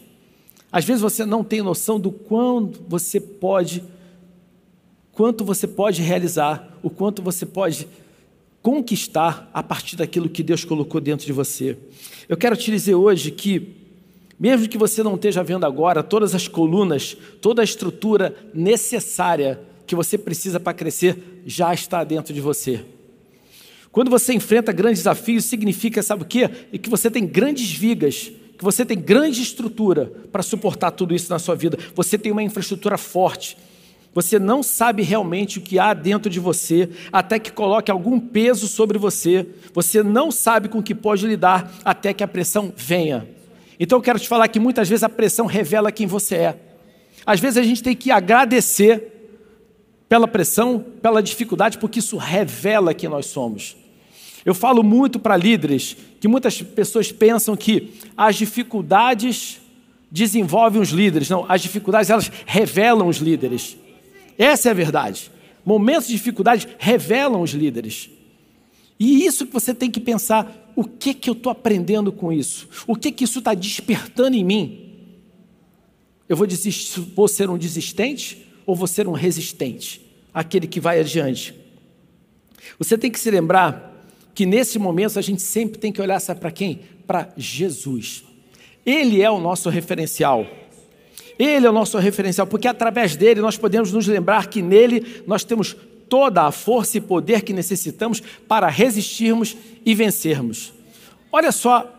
Às 0.72 0.86
vezes 0.86 1.02
você 1.02 1.26
não 1.26 1.44
tem 1.44 1.62
noção 1.62 2.00
do 2.00 2.12
quanto 2.12 2.82
você 2.88 3.20
pode, 3.20 3.84
quanto 5.12 5.44
você 5.44 5.68
pode 5.68 6.02
realizar, 6.02 6.78
o 6.82 6.90
quanto 6.90 7.22
você 7.22 7.46
pode 7.46 7.88
conquistar 8.62 9.50
a 9.54 9.64
partir 9.64 9.96
daquilo 9.96 10.30
que 10.30 10.44
Deus 10.44 10.64
colocou 10.64 11.00
dentro 11.02 11.26
de 11.26 11.34
você. 11.34 11.78
Eu 12.28 12.38
quero 12.38 12.56
te 12.56 12.72
dizer 12.72 12.96
hoje 12.96 13.32
que, 13.32 13.76
mesmo 14.40 14.68
que 14.68 14.78
você 14.78 15.02
não 15.02 15.16
esteja 15.16 15.44
vendo 15.44 15.66
agora 15.66 16.04
todas 16.04 16.36
as 16.36 16.48
colunas, 16.48 17.16
toda 17.42 17.62
a 17.62 17.66
estrutura 17.66 18.36
necessária 18.54 19.60
que 19.90 19.96
você 19.96 20.20
precisa 20.20 20.60
para 20.60 20.72
crescer, 20.72 21.42
já 21.48 21.74
está 21.74 22.04
dentro 22.04 22.32
de 22.32 22.40
você. 22.40 22.86
Quando 23.92 24.12
você 24.12 24.34
enfrenta 24.34 24.72
grandes 24.72 25.00
desafios, 25.00 25.46
significa, 25.46 26.04
sabe 26.04 26.22
o 26.22 26.26
quê? 26.28 26.48
E 26.72 26.78
que 26.78 26.92
você 26.92 27.10
tem 27.10 27.26
grandes 27.26 27.72
vigas, 27.72 28.32
que 28.56 28.64
você 28.64 28.86
tem 28.86 29.00
grande 29.00 29.42
estrutura 29.42 30.06
para 30.32 30.44
suportar 30.44 30.92
tudo 30.92 31.16
isso 31.16 31.32
na 31.32 31.40
sua 31.40 31.56
vida. 31.56 31.76
Você 31.96 32.20
tem 32.20 32.32
uma 32.32 32.44
infraestrutura 32.44 33.00
forte. 33.00 33.58
Você 34.14 34.38
não 34.38 34.62
sabe 34.62 35.02
realmente 35.02 35.58
o 35.58 35.62
que 35.62 35.80
há 35.80 35.92
dentro 35.96 36.30
de 36.30 36.40
você 36.40 36.88
até 37.12 37.40
que 37.40 37.52
coloque 37.52 37.90
algum 37.90 38.20
peso 38.20 38.68
sobre 38.68 39.00
você. 39.00 39.48
Você 39.74 40.04
não 40.04 40.30
sabe 40.30 40.70
com 40.70 40.78
o 40.78 40.84
que 40.84 40.94
pode 40.94 41.26
lidar 41.26 41.74
até 41.84 42.14
que 42.14 42.24
a 42.24 42.28
pressão 42.28 42.72
venha. 42.78 43.28
Então 43.80 43.98
eu 43.98 44.04
quero 44.04 44.20
te 44.20 44.28
falar 44.28 44.50
que 44.50 44.60
muitas 44.60 44.88
vezes 44.88 45.02
a 45.02 45.10
pressão 45.10 45.48
revela 45.48 45.92
quem 45.92 46.06
você 46.06 46.36
é. 46.36 46.60
Às 47.26 47.40
vezes 47.40 47.58
a 47.58 47.64
gente 47.64 47.82
tem 47.82 47.96
que 47.96 48.12
agradecer 48.12 49.16
pela 50.10 50.28
pressão, 50.28 50.84
pela 51.02 51.22
dificuldade, 51.22 51.78
porque 51.78 52.00
isso 52.00 52.18
revela 52.18 52.96
quem 52.96 53.08
nós 53.08 53.28
somos. 53.28 53.78
Eu 54.44 54.56
falo 54.56 54.82
muito 54.84 55.20
para 55.20 55.38
líderes 55.38 55.96
que 56.20 56.28
muitas 56.28 56.60
pessoas 56.62 57.12
pensam 57.12 57.56
que 57.56 57.94
as 58.18 58.36
dificuldades 58.36 59.62
desenvolvem 60.10 60.82
os 60.82 60.90
líderes. 60.90 61.30
Não, 61.30 61.46
as 61.48 61.62
dificuldades 61.62 62.10
elas 62.10 62.32
revelam 62.48 63.08
os 63.08 63.18
líderes. 63.18 63.78
Essa 64.36 64.70
é 64.70 64.72
a 64.72 64.76
verdade. 64.76 65.30
Momentos 65.64 66.08
de 66.08 66.14
dificuldade 66.14 66.68
revelam 66.80 67.42
os 67.42 67.52
líderes. 67.52 68.10
E 69.00 69.26
isso 69.26 69.46
que 69.46 69.54
você 69.54 69.74
tem 69.74 69.92
que 69.92 70.00
pensar: 70.00 70.72
o 70.76 70.84
que 70.84 71.14
que 71.14 71.30
eu 71.30 71.34
estou 71.34 71.52
aprendendo 71.52 72.12
com 72.12 72.34
isso? 72.34 72.68
O 72.88 72.96
que 72.96 73.12
que 73.12 73.26
isso 73.26 73.40
está 73.40 73.54
despertando 73.54 74.36
em 74.36 74.44
mim? 74.44 74.86
Eu 76.28 76.36
vou, 76.36 76.48
desistir, 76.48 77.00
vou 77.16 77.28
ser 77.28 77.50
um 77.50 77.58
desistente 77.58 78.49
ou 78.70 78.76
vou 78.76 78.86
ser 78.86 79.08
um 79.08 79.14
resistente? 79.14 80.00
Aquele 80.32 80.68
que 80.68 80.80
vai 80.80 81.00
adiante. 81.00 81.56
Você 82.78 83.00
tem 83.00 83.10
que 83.10 83.20
se 83.20 83.32
lembrar 83.32 84.06
que 84.36 84.46
nesse 84.46 84.78
momento 84.78 85.18
a 85.18 85.24
gente 85.24 85.42
sempre 85.42 85.80
tem 85.80 85.92
que 85.92 86.00
olhar 86.00 86.22
para 86.36 86.52
quem? 86.52 86.82
Para 87.08 87.34
Jesus. 87.36 88.24
Ele 88.86 89.24
é 89.24 89.32
o 89.32 89.40
nosso 89.40 89.70
referencial. 89.70 90.46
Ele 91.40 91.66
é 91.66 91.70
o 91.70 91.74
nosso 91.74 91.98
referencial, 91.98 92.46
porque 92.46 92.68
através 92.68 93.16
dele 93.16 93.42
nós 93.42 93.58
podemos 93.58 93.92
nos 93.92 94.06
lembrar 94.06 94.46
que 94.50 94.62
nele 94.62 95.24
nós 95.26 95.44
temos 95.44 95.76
toda 96.08 96.44
a 96.44 96.52
força 96.52 97.00
e 97.00 97.02
poder 97.02 97.42
que 97.42 97.52
necessitamos 97.52 98.22
para 98.48 98.68
resistirmos 98.68 99.58
e 99.84 99.96
vencermos. 99.96 100.72
Olha 101.32 101.52
só, 101.52 101.92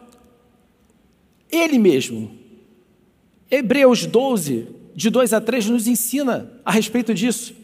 ele 1.50 1.80
mesmo, 1.80 2.30
Hebreus 3.50 4.06
12, 4.06 4.79
de 5.00 5.10
2 5.10 5.32
a 5.32 5.40
3, 5.40 5.70
nos 5.70 5.86
ensina 5.86 6.50
a 6.64 6.70
respeito 6.70 7.14
disso. 7.14 7.54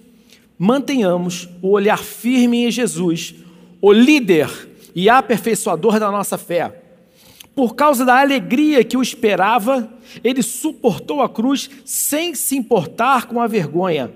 Mantenhamos 0.58 1.48
o 1.60 1.70
olhar 1.70 1.98
firme 1.98 2.64
em 2.64 2.70
Jesus, 2.70 3.34
o 3.80 3.92
líder 3.92 4.48
e 4.94 5.08
aperfeiçoador 5.10 6.00
da 6.00 6.10
nossa 6.10 6.38
fé 6.38 6.82
por 7.56 7.74
causa 7.74 8.04
da 8.04 8.20
alegria 8.20 8.84
que 8.84 8.98
o 8.98 9.02
esperava, 9.02 9.90
ele 10.22 10.42
suportou 10.42 11.22
a 11.22 11.28
cruz 11.28 11.70
sem 11.86 12.34
se 12.34 12.54
importar 12.54 13.26
com 13.26 13.40
a 13.40 13.46
vergonha. 13.46 14.12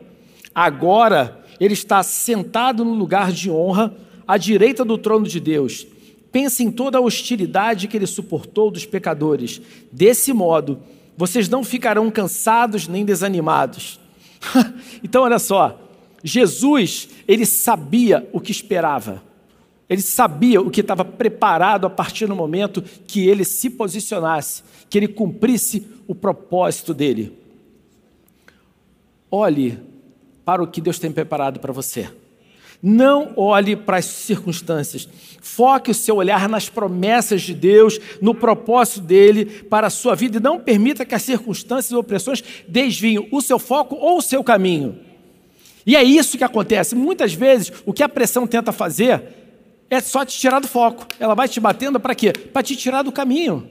Agora, 0.55 1.43
ele 1.59 1.73
está 1.73 2.03
sentado 2.03 2.85
no 2.85 2.93
lugar 2.93 3.33
de 3.33 3.51
honra, 3.51 3.97
à 4.29 4.37
direita 4.37 4.85
do 4.85 4.99
trono 4.99 5.27
de 5.27 5.41
Deus. 5.41 5.87
Pense 6.31 6.63
em 6.63 6.71
toda 6.71 6.99
a 6.99 7.01
hostilidade 7.01 7.89
que 7.89 7.97
ele 7.97 8.07
suportou 8.07 8.71
dos 8.71 8.85
pecadores. 8.85 9.59
Desse 9.91 10.35
modo, 10.35 10.79
vocês 11.21 11.51
não 11.51 11.63
ficarão 11.63 12.11
cansados 12.11 12.89
nem 12.89 13.05
desanimados. 13.05 14.01
então, 15.05 15.23
olha 15.25 15.39
só, 15.39 15.79
Jesus, 16.25 17.11
ele 17.29 17.45
sabia 17.45 18.27
o 18.33 18.41
que 18.41 18.51
esperava. 18.51 19.23
Ele 19.87 20.01
sabia 20.01 20.63
o 20.63 20.71
que 20.71 20.81
estava 20.81 21.05
preparado 21.05 21.87
a 21.87 21.91
partir 21.91 22.27
do 22.27 22.35
momento 22.35 22.81
que 23.07 23.29
ele 23.29 23.45
se 23.45 23.69
posicionasse, 23.69 24.63
que 24.89 24.97
ele 24.97 25.09
cumprisse 25.09 25.87
o 26.09 26.15
propósito 26.15 26.95
dele. 26.95 27.39
Olhe 29.31 29.79
para 30.43 30.63
o 30.63 30.67
que 30.67 30.81
Deus 30.81 30.99
tem 30.99 31.13
preparado 31.13 31.61
para 31.61 31.71
você. 31.71 32.09
Não 32.83 33.33
olhe 33.37 33.77
para 33.77 33.99
as 33.99 34.07
circunstâncias. 34.07 35.09
Foque 35.41 35.91
o 35.91 35.95
seu 35.95 36.17
olhar 36.17 36.49
nas 36.49 36.69
promessas 36.69 37.43
de 37.43 37.55
Deus, 37.55 37.99
no 38.21 38.35
propósito 38.35 39.01
dele 39.01 39.45
para 39.45 39.89
a 39.89 39.91
sua 39.91 40.15
vida 40.15 40.39
e 40.39 40.41
não 40.41 40.59
permita 40.59 41.05
que 41.05 41.15
as 41.15 41.23
circunstâncias 41.23 41.91
e 41.91 41.97
opressões 41.97 42.43
desviem 42.67 43.29
o 43.31 43.41
seu 43.41 43.59
foco 43.59 43.97
ou 43.97 44.19
o 44.19 44.23
seu 44.23 44.43
caminho. 44.43 44.99
E 45.87 45.97
é 45.97 46.03
isso 46.03 46.39
que 46.39 46.45
acontece. 46.45 46.95
Muitas 46.95 47.33
vezes, 47.33 47.73
o 47.85 47.93
que 47.93 48.03
a 48.03 48.09
pressão 48.09 48.47
tenta 48.47 48.73
fazer 48.73 49.23
é 49.89 50.01
só 50.01 50.25
te 50.25 50.39
tirar 50.39 50.61
do 50.61 50.69
foco. 50.69 51.07
Ela 51.19 51.35
vai 51.35 51.49
te 51.49 51.59
batendo 51.59 51.99
para 51.99 52.15
quê? 52.15 52.33
Para 52.33 52.63
te 52.63 52.77
tirar 52.77 53.03
do 53.03 53.13
caminho. 53.13 53.69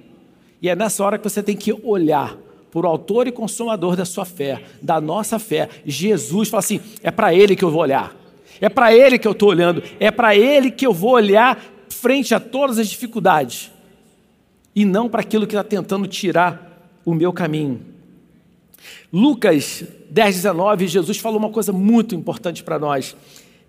E 0.62 0.70
é 0.70 0.76
nessa 0.76 1.04
hora 1.04 1.18
que 1.18 1.24
você 1.24 1.42
tem 1.42 1.56
que 1.56 1.74
olhar 1.84 2.38
por 2.72 2.86
autor 2.86 3.28
e 3.28 3.32
consumador 3.32 3.96
da 3.96 4.06
sua 4.06 4.26
fé, 4.26 4.62
da 4.82 5.00
nossa 5.00 5.40
fé. 5.40 5.70
Jesus 5.86 6.50
fala 6.50 6.60
assim: 6.60 6.82
é 7.02 7.10
para 7.10 7.34
Ele 7.34 7.56
que 7.56 7.64
eu 7.64 7.72
vou 7.72 7.82
olhar. 7.82 8.16
É 8.62 8.70
para 8.70 8.94
Ele 8.94 9.18
que 9.18 9.28
eu 9.28 9.32
estou 9.32 9.50
olhando. 9.50 9.84
É 10.00 10.12
para 10.12 10.36
Ele 10.36 10.72
que 10.72 10.86
eu 10.86 10.94
vou 10.94 11.12
olhar 11.12 11.62
frente 11.90 12.34
a 12.34 12.40
todas 12.40 12.78
as 12.78 12.88
dificuldades. 12.88 13.72
E 14.76 14.86
não 14.86 15.10
para 15.10 15.22
aquilo 15.22 15.48
que 15.48 15.56
está 15.56 15.64
tentando 15.64 16.08
tirar 16.08 16.92
o 17.06 17.14
meu 17.14 17.34
caminho. 17.34 17.82
Lucas 19.12 19.84
10, 20.10 20.36
19, 20.36 20.88
Jesus 20.88 21.18
falou 21.18 21.40
uma 21.40 21.50
coisa 21.50 21.72
muito 21.72 22.16
importante 22.16 22.64
para 22.64 22.80
nós. 22.80 23.16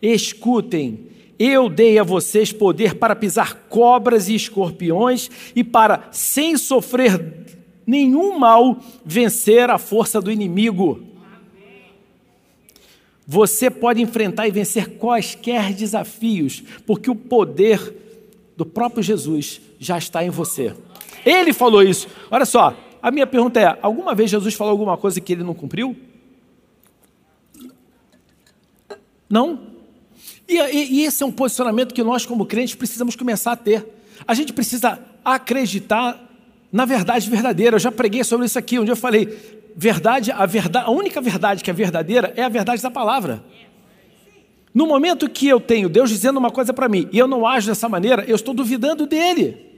Escutem 0.01 1.11
eu 1.41 1.71
dei 1.71 1.99
a 1.99 2.03
vocês 2.03 2.53
poder 2.53 2.97
para 2.97 3.17
pisar 3.17 3.55
cobras 3.71 4.29
e 4.29 4.35
escorpiões 4.35 5.31
e 5.57 5.65
para, 5.65 6.07
sem 6.13 6.55
sofrer 6.59 7.47
nenhum 7.87 8.39
mal, 8.39 8.79
vencer 9.03 9.71
a 9.71 9.79
força 9.79 10.21
do 10.21 10.31
inimigo. 10.31 11.03
Você 13.33 13.71
pode 13.71 14.03
enfrentar 14.03 14.49
e 14.49 14.51
vencer 14.51 14.99
quaisquer 14.99 15.73
desafios, 15.73 16.65
porque 16.85 17.09
o 17.09 17.15
poder 17.15 17.95
do 18.57 18.67
próprio 18.67 19.05
Jesus 19.05 19.61
já 19.79 19.97
está 19.97 20.25
em 20.25 20.31
você. 20.31 20.75
Ele 21.25 21.53
falou 21.53 21.81
isso. 21.81 22.09
Olha 22.29 22.45
só, 22.45 22.77
a 23.01 23.09
minha 23.13 23.29
pergunta 23.29 23.61
é: 23.61 23.79
alguma 23.81 24.17
vez 24.17 24.33
Jesus 24.33 24.55
falou 24.55 24.73
alguma 24.73 24.97
coisa 24.97 25.21
que 25.21 25.33
ele 25.33 25.45
não 25.45 25.55
cumpriu? 25.55 25.97
Não? 29.29 29.61
E, 30.49 30.57
e, 30.57 31.05
esse 31.05 31.23
é 31.23 31.27
um 31.27 31.31
posicionamento 31.31 31.95
que 31.95 32.03
nós, 32.03 32.27
como 32.27 32.45
crentes, 32.45 32.75
precisamos 32.75 33.15
começar 33.15 33.53
a 33.53 33.57
ter. 33.57 33.87
A 34.27 34.35
gente 34.35 34.53
precisa 34.53 34.99
acreditar 35.25 36.30
na 36.73 36.85
verdade 36.85 37.29
verdadeira. 37.29 37.77
Eu 37.77 37.81
já 37.81 37.93
preguei 37.93 38.23
sobre 38.25 38.47
isso 38.47 38.59
aqui, 38.59 38.79
onde 38.79 38.91
eu 38.91 38.97
falei, 38.97 39.29
verdade, 39.77 40.31
a 40.31 40.47
verdade, 40.47 40.87
a 40.87 40.91
única 40.91 41.21
verdade 41.21 41.63
que 41.63 41.71
é 41.71 41.75
verdadeira 41.75 42.33
é 42.37 42.43
a 42.43 42.49
verdade 42.49 42.83
da 42.83 42.91
palavra. 42.91 43.43
No 44.73 44.87
momento 44.87 45.29
que 45.29 45.49
eu 45.49 45.61
tenho 45.61 45.89
Deus 45.89 46.11
dizendo 46.11 46.39
uma 46.39 46.51
coisa 46.51 46.73
para 46.73 46.89
mim 46.89 47.09
e 47.13 47.19
eu 47.19 47.27
não 47.27 47.47
ajo 47.47 47.67
dessa 47.67 47.89
maneira, 47.89 48.25
eu 48.27 48.37
estou 48.37 48.55
duvidando 48.55 49.07
dele. 49.07 49.71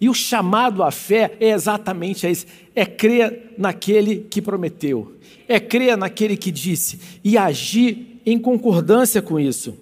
E 0.00 0.08
o 0.08 0.14
chamado 0.14 0.82
à 0.82 0.90
fé 0.90 1.36
é 1.38 1.50
exatamente 1.50 2.28
isso: 2.28 2.46
é 2.74 2.84
crer 2.84 3.54
naquele 3.56 4.26
que 4.28 4.42
prometeu, 4.42 5.16
é 5.46 5.60
crer 5.60 5.96
naquele 5.96 6.36
que 6.36 6.50
disse 6.50 6.98
e 7.22 7.38
agir 7.38 8.20
em 8.26 8.36
concordância 8.38 9.22
com 9.22 9.38
isso. 9.38 9.78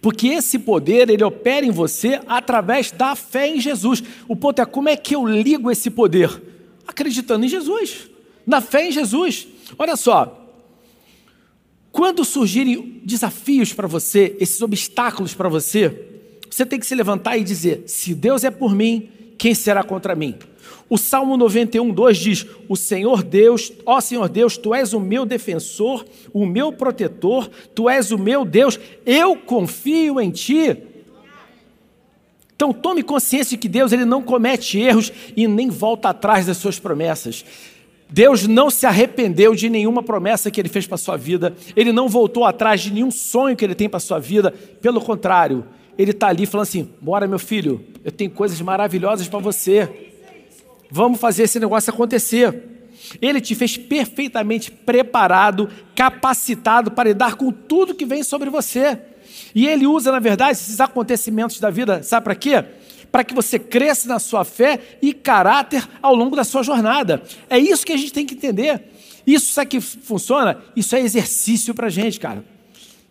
Porque 0.00 0.28
esse 0.28 0.58
poder, 0.58 1.08
ele 1.08 1.24
opera 1.24 1.64
em 1.64 1.70
você 1.70 2.20
através 2.26 2.90
da 2.90 3.14
fé 3.14 3.48
em 3.48 3.60
Jesus. 3.60 4.02
O 4.28 4.34
ponto 4.34 4.60
é 4.60 4.66
como 4.66 4.88
é 4.88 4.96
que 4.96 5.14
eu 5.14 5.26
ligo 5.26 5.70
esse 5.70 5.90
poder? 5.90 6.42
Acreditando 6.86 7.44
em 7.44 7.48
Jesus, 7.48 8.08
na 8.46 8.60
fé 8.60 8.88
em 8.88 8.92
Jesus. 8.92 9.46
Olha 9.78 9.96
só, 9.96 10.46
quando 11.92 12.24
surgirem 12.24 13.00
desafios 13.04 13.72
para 13.72 13.88
você, 13.88 14.36
esses 14.38 14.60
obstáculos 14.60 15.34
para 15.34 15.48
você, 15.48 16.08
você 16.50 16.66
tem 16.66 16.78
que 16.78 16.86
se 16.86 16.94
levantar 16.94 17.36
e 17.36 17.44
dizer: 17.44 17.84
se 17.86 18.14
Deus 18.14 18.44
é 18.44 18.50
por 18.50 18.74
mim, 18.74 19.08
quem 19.38 19.54
será 19.54 19.82
contra 19.82 20.14
mim? 20.14 20.36
O 20.88 20.96
Salmo 20.96 21.36
91, 21.36 21.92
2 21.92 22.16
diz: 22.16 22.46
O 22.68 22.76
Senhor 22.76 23.22
Deus, 23.22 23.72
ó 23.84 24.00
Senhor 24.00 24.28
Deus, 24.28 24.56
tu 24.56 24.74
és 24.74 24.92
o 24.92 25.00
meu 25.00 25.26
defensor, 25.26 26.04
o 26.32 26.46
meu 26.46 26.72
protetor, 26.72 27.50
tu 27.74 27.88
és 27.88 28.12
o 28.12 28.18
meu 28.18 28.44
Deus, 28.44 28.78
eu 29.04 29.36
confio 29.36 30.20
em 30.20 30.30
ti. 30.30 30.76
Então 32.54 32.72
tome 32.72 33.02
consciência 33.02 33.58
que 33.58 33.68
Deus 33.68 33.92
ele 33.92 34.04
não 34.04 34.22
comete 34.22 34.78
erros 34.78 35.12
e 35.36 35.46
nem 35.46 35.68
volta 35.68 36.08
atrás 36.08 36.46
das 36.46 36.56
suas 36.56 36.78
promessas. 36.78 37.44
Deus 38.08 38.46
não 38.46 38.70
se 38.70 38.86
arrependeu 38.86 39.54
de 39.54 39.68
nenhuma 39.68 40.02
promessa 40.02 40.50
que 40.50 40.60
ele 40.60 40.68
fez 40.68 40.86
para 40.86 40.94
a 40.94 40.98
sua 40.98 41.16
vida, 41.16 41.54
ele 41.74 41.92
não 41.92 42.08
voltou 42.08 42.44
atrás 42.44 42.80
de 42.80 42.92
nenhum 42.92 43.10
sonho 43.10 43.56
que 43.56 43.64
ele 43.64 43.74
tem 43.74 43.88
para 43.88 43.96
a 43.96 44.00
sua 44.00 44.20
vida, 44.20 44.54
pelo 44.80 45.00
contrário, 45.00 45.64
ele 45.98 46.10
está 46.10 46.28
ali 46.28 46.46
falando 46.46 46.66
assim: 46.66 46.90
bora, 47.00 47.26
meu 47.26 47.38
filho, 47.38 47.84
eu 48.04 48.12
tenho 48.12 48.30
coisas 48.30 48.60
maravilhosas 48.60 49.28
para 49.28 49.38
você. 49.38 50.12
Vamos 50.90 51.20
fazer 51.20 51.44
esse 51.44 51.58
negócio 51.58 51.92
acontecer. 51.92 52.76
Ele 53.20 53.40
te 53.40 53.54
fez 53.54 53.76
perfeitamente 53.76 54.70
preparado, 54.70 55.70
capacitado 55.94 56.90
para 56.90 57.08
lidar 57.08 57.36
com 57.36 57.52
tudo 57.52 57.94
que 57.94 58.04
vem 58.04 58.22
sobre 58.22 58.50
você. 58.50 58.98
E 59.54 59.66
ele 59.66 59.86
usa, 59.86 60.10
na 60.12 60.18
verdade, 60.18 60.52
esses 60.52 60.80
acontecimentos 60.80 61.60
da 61.60 61.70
vida, 61.70 62.02
sabe 62.02 62.24
para 62.24 62.34
quê? 62.34 62.64
Para 63.10 63.24
que 63.24 63.34
você 63.34 63.58
cresça 63.58 64.08
na 64.08 64.18
sua 64.18 64.44
fé 64.44 64.98
e 65.00 65.12
caráter 65.12 65.86
ao 66.02 66.14
longo 66.14 66.36
da 66.36 66.44
sua 66.44 66.62
jornada. 66.62 67.22
É 67.48 67.58
isso 67.58 67.86
que 67.86 67.92
a 67.92 67.96
gente 67.96 68.12
tem 68.12 68.26
que 68.26 68.34
entender. 68.34 68.82
Isso 69.26 69.52
sabe 69.52 69.70
que 69.70 69.80
funciona? 69.80 70.58
Isso 70.74 70.94
é 70.94 71.00
exercício 71.00 71.74
para 71.74 71.86
a 71.86 71.90
gente, 71.90 72.20
cara. 72.20 72.44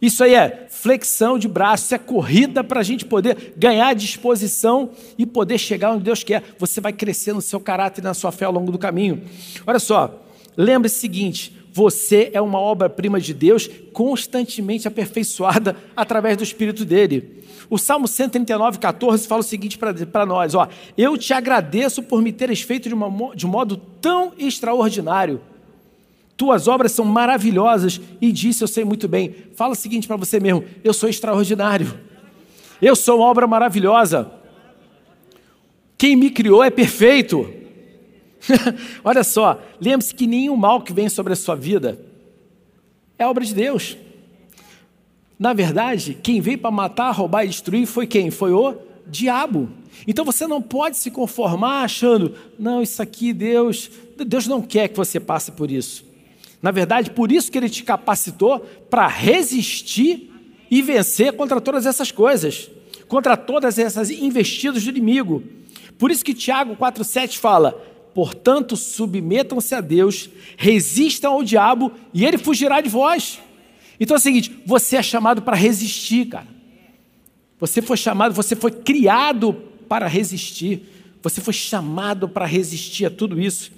Isso 0.05 0.23
aí 0.23 0.35
é 0.35 0.67
flexão 0.69 1.39
de 1.39 1.47
braço, 1.47 1.85
isso 1.85 1.95
é 1.95 1.97
corrida 1.97 2.63
para 2.63 2.79
a 2.79 2.83
gente 2.83 3.03
poder 3.03 3.55
ganhar 3.57 3.91
disposição 3.95 4.91
e 5.17 5.25
poder 5.25 5.57
chegar 5.57 5.93
onde 5.93 6.03
Deus 6.03 6.23
quer. 6.23 6.43
Você 6.59 6.79
vai 6.79 6.93
crescer 6.93 7.33
no 7.33 7.41
seu 7.41 7.59
caráter 7.59 8.01
e 8.01 8.03
na 8.03 8.13
sua 8.13 8.31
fé 8.31 8.45
ao 8.45 8.51
longo 8.51 8.71
do 8.71 8.77
caminho. 8.77 9.23
Olha 9.65 9.79
só, 9.79 10.23
lembre-se 10.55 10.97
o 10.97 11.01
seguinte: 11.01 11.57
você 11.73 12.29
é 12.33 12.39
uma 12.39 12.59
obra-prima 12.59 13.19
de 13.19 13.33
Deus 13.33 13.67
constantemente 13.91 14.87
aperfeiçoada 14.87 15.75
através 15.97 16.37
do 16.37 16.43
Espírito 16.43 16.85
dele. 16.85 17.43
O 17.67 17.79
Salmo 17.79 18.07
139, 18.07 18.77
14 18.77 19.27
fala 19.27 19.41
o 19.41 19.43
seguinte 19.43 19.75
para 19.79 20.23
nós: 20.23 20.53
ó, 20.53 20.67
Eu 20.95 21.17
te 21.17 21.33
agradeço 21.33 22.03
por 22.03 22.21
me 22.21 22.31
teres 22.31 22.61
feito 22.61 22.87
de, 22.87 22.93
uma, 22.93 23.35
de 23.35 23.47
modo 23.47 23.75
tão 23.99 24.33
extraordinário 24.37 25.41
tuas 26.37 26.67
obras 26.67 26.91
são 26.91 27.05
maravilhosas 27.05 28.01
e 28.19 28.31
disse 28.31 28.63
eu 28.63 28.67
sei 28.67 28.83
muito 28.83 29.07
bem. 29.07 29.33
Fala 29.55 29.73
o 29.73 29.75
seguinte 29.75 30.07
para 30.07 30.17
você 30.17 30.39
mesmo: 30.39 30.63
eu 30.83 30.93
sou 30.93 31.07
extraordinário. 31.07 31.97
Eu 32.81 32.95
sou 32.95 33.19
uma 33.19 33.27
obra 33.27 33.47
maravilhosa. 33.47 34.31
Quem 35.97 36.15
me 36.15 36.29
criou 36.29 36.63
é 36.63 36.69
perfeito. 36.69 37.49
Olha 39.03 39.23
só, 39.23 39.61
lembre-se 39.79 40.13
que 40.13 40.27
nenhum 40.27 40.57
mal 40.57 40.81
que 40.81 40.93
vem 40.93 41.07
sobre 41.07 41.33
a 41.33 41.35
sua 41.37 41.55
vida 41.55 41.97
é 43.17 43.25
obra 43.25 43.45
de 43.45 43.53
Deus. 43.53 43.97
Na 45.39 45.53
verdade, 45.53 46.17
quem 46.21 46.41
veio 46.41 46.57
para 46.57 46.71
matar, 46.71 47.11
roubar 47.11 47.45
e 47.45 47.47
destruir 47.47 47.85
foi 47.85 48.05
quem? 48.05 48.29
Foi 48.29 48.51
o 48.51 48.75
diabo. 49.07 49.69
Então 50.05 50.25
você 50.25 50.45
não 50.45 50.61
pode 50.61 50.97
se 50.97 51.09
conformar 51.09 51.83
achando, 51.83 52.35
não, 52.59 52.81
isso 52.81 53.01
aqui 53.01 53.31
Deus, 53.31 53.89
Deus 54.27 54.47
não 54.47 54.61
quer 54.61 54.89
que 54.89 54.97
você 54.97 55.19
passe 55.19 55.51
por 55.51 55.71
isso. 55.71 56.05
Na 56.65 56.71
verdade, 56.71 57.11
por 57.11 57.31
isso 57.31 57.51
que 57.51 57.59
ele 57.59 57.69
te 57.69 57.83
capacitou 57.83 58.57
para 58.89 59.05
resistir 59.05 60.31
e 60.71 60.81
vencer 60.81 61.31
contra 61.33 61.61
todas 61.61 61.85
essas 61.85 62.11
coisas, 62.11 62.71
contra 63.07 63.37
todas 63.37 63.77
essas 63.77 64.09
investidas 64.09 64.83
do 64.83 64.89
inimigo. 64.89 65.43
Por 65.99 66.09
isso 66.09 66.25
que 66.25 66.33
Tiago 66.33 66.75
4,7 66.75 67.37
fala: 67.37 67.73
portanto, 68.15 68.75
submetam-se 68.75 69.75
a 69.75 69.79
Deus, 69.79 70.27
resistam 70.57 71.33
ao 71.33 71.43
diabo 71.43 71.91
e 72.11 72.25
ele 72.25 72.39
fugirá 72.39 72.81
de 72.81 72.89
vós. 72.89 73.39
Então 73.99 74.15
é 74.15 74.17
o 74.17 74.23
seguinte: 74.23 74.51
você 74.65 74.95
é 74.97 75.03
chamado 75.03 75.43
para 75.43 75.55
resistir, 75.55 76.25
cara. 76.29 76.47
Você 77.59 77.79
foi 77.79 77.95
chamado, 77.95 78.33
você 78.33 78.55
foi 78.55 78.71
criado 78.71 79.53
para 79.87 80.07
resistir. 80.07 80.81
Você 81.21 81.41
foi 81.41 81.53
chamado 81.53 82.27
para 82.27 82.47
resistir 82.47 83.05
a 83.05 83.11
tudo 83.11 83.39
isso. 83.39 83.71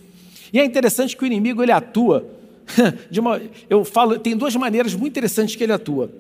E 0.53 0.57
é 0.61 0.63
interessante 0.63 1.17
que 1.17 1.23
o 1.25 1.27
inimigo 1.27 1.61
ele 1.61 1.73
atua 1.73 2.36
uma, 3.19 3.41
eu 3.69 3.83
falo, 3.85 4.19
tem 4.19 4.35
duas 4.35 4.55
maneiras 4.55 4.93
muito 4.93 5.13
interessantes 5.13 5.55
que 5.55 5.63
ele 5.63 5.73
atua. 5.73 6.11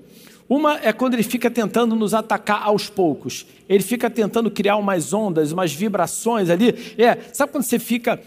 Uma 0.49 0.79
é 0.81 0.93
quando 0.93 1.13
ele 1.13 1.23
fica 1.23 1.51
tentando 1.51 1.95
nos 1.95 2.13
atacar 2.13 2.63
aos 2.63 2.89
poucos. 2.89 3.45
Ele 3.67 3.83
fica 3.83 4.09
tentando 4.09 4.49
criar 4.49 4.77
umas 4.77 5.13
ondas, 5.13 5.51
umas 5.51 5.73
vibrações 5.73 6.49
ali. 6.49 6.73
É, 6.97 7.17
sabe 7.33 7.51
quando 7.51 7.63
você 7.65 7.77
fica 7.77 8.19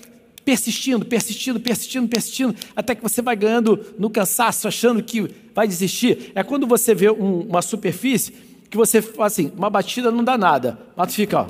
persistindo, 0.45 1.05
persistindo, 1.05 1.61
persistindo, 1.61 2.09
persistindo, 2.09 2.55
até 2.75 2.95
que 2.95 3.03
você 3.03 3.23
vai 3.23 3.37
ganhando 3.37 3.79
no 3.99 4.11
cansaço, 4.11 4.69
achando 4.69 5.03
que 5.03 5.31
vai 5.55 5.67
desistir? 5.67 6.33
É 6.35 6.43
quando 6.43 6.67
você 6.67 6.95
vê 6.95 7.11
um, 7.11 7.41
uma 7.43 7.63
superfície 7.63 8.33
que 8.69 8.77
você 8.77 9.03
faz 9.03 9.33
assim, 9.33 9.53
uma 9.57 9.69
batida 9.69 10.11
não 10.11 10.23
dá 10.23 10.39
nada, 10.39 10.79
mas 10.97 11.15
fica, 11.15 11.41
ó, 11.41 11.47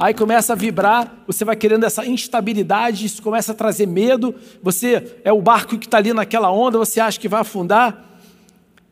aí 0.00 0.14
começa 0.14 0.54
a 0.54 0.56
vibrar, 0.56 1.22
você 1.26 1.44
vai 1.44 1.54
querendo 1.54 1.84
essa 1.84 2.06
instabilidade, 2.06 3.04
isso 3.04 3.22
começa 3.22 3.52
a 3.52 3.54
trazer 3.54 3.86
medo, 3.86 4.34
você 4.62 5.20
é 5.22 5.30
o 5.30 5.42
barco 5.42 5.76
que 5.76 5.84
está 5.84 5.98
ali 5.98 6.14
naquela 6.14 6.50
onda, 6.50 6.78
você 6.78 6.98
acha 6.98 7.20
que 7.20 7.28
vai 7.28 7.42
afundar. 7.42 8.18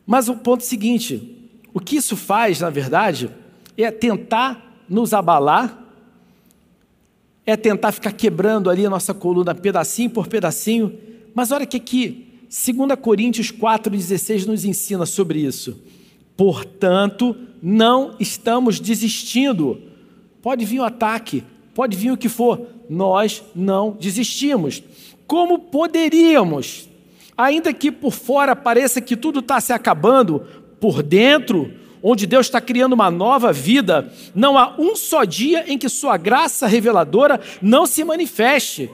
Mas 0.05 0.29
o 0.29 0.35
ponto 0.35 0.61
é 0.61 0.65
seguinte: 0.65 1.51
o 1.73 1.79
que 1.79 1.95
isso 1.95 2.15
faz, 2.15 2.59
na 2.59 2.69
verdade, 2.69 3.31
é 3.75 3.89
tentar 3.89 4.83
nos 4.87 5.11
abalar, 5.11 5.83
é 7.43 7.57
tentar 7.57 7.91
ficar 7.91 8.11
quebrando 8.11 8.69
ali 8.69 8.85
a 8.85 8.89
nossa 8.89 9.13
coluna 9.13 9.55
pedacinho 9.55 10.11
por 10.11 10.27
pedacinho. 10.27 10.95
Mas 11.33 11.51
olha 11.51 11.65
que 11.65 11.77
aqui, 11.77 12.27
2 12.43 12.99
Coríntios 13.01 13.51
4,16 13.51 14.45
nos 14.45 14.63
ensina 14.63 15.07
sobre 15.07 15.39
isso. 15.39 15.81
Portanto, 16.37 17.35
não 17.61 18.15
estamos 18.19 18.79
desistindo 18.79 19.88
Pode 20.41 20.65
vir 20.65 20.79
o 20.79 20.85
ataque, 20.85 21.43
pode 21.73 21.97
vir 21.97 22.11
o 22.11 22.17
que 22.17 22.29
for, 22.29 22.67
nós 22.89 23.43
não 23.55 23.91
desistimos. 23.91 24.81
Como 25.27 25.59
poderíamos, 25.59 26.89
ainda 27.37 27.73
que 27.73 27.91
por 27.91 28.13
fora 28.13 28.55
pareça 28.55 29.01
que 29.01 29.15
tudo 29.15 29.39
está 29.39 29.59
se 29.59 29.73
acabando, 29.73 30.45
por 30.79 31.03
dentro, 31.03 31.73
onde 32.01 32.25
Deus 32.25 32.47
está 32.47 32.61
criando 32.61 32.93
uma 32.93 33.11
nova 33.11 33.51
vida, 33.51 34.11
não 34.33 34.57
há 34.57 34.75
um 34.79 34.95
só 34.95 35.25
dia 35.25 35.65
em 35.67 35.77
que 35.77 35.89
Sua 35.89 36.15
graça 36.17 36.67
reveladora 36.67 37.39
não 37.61 37.85
se 37.85 38.03
manifeste. 38.03 38.89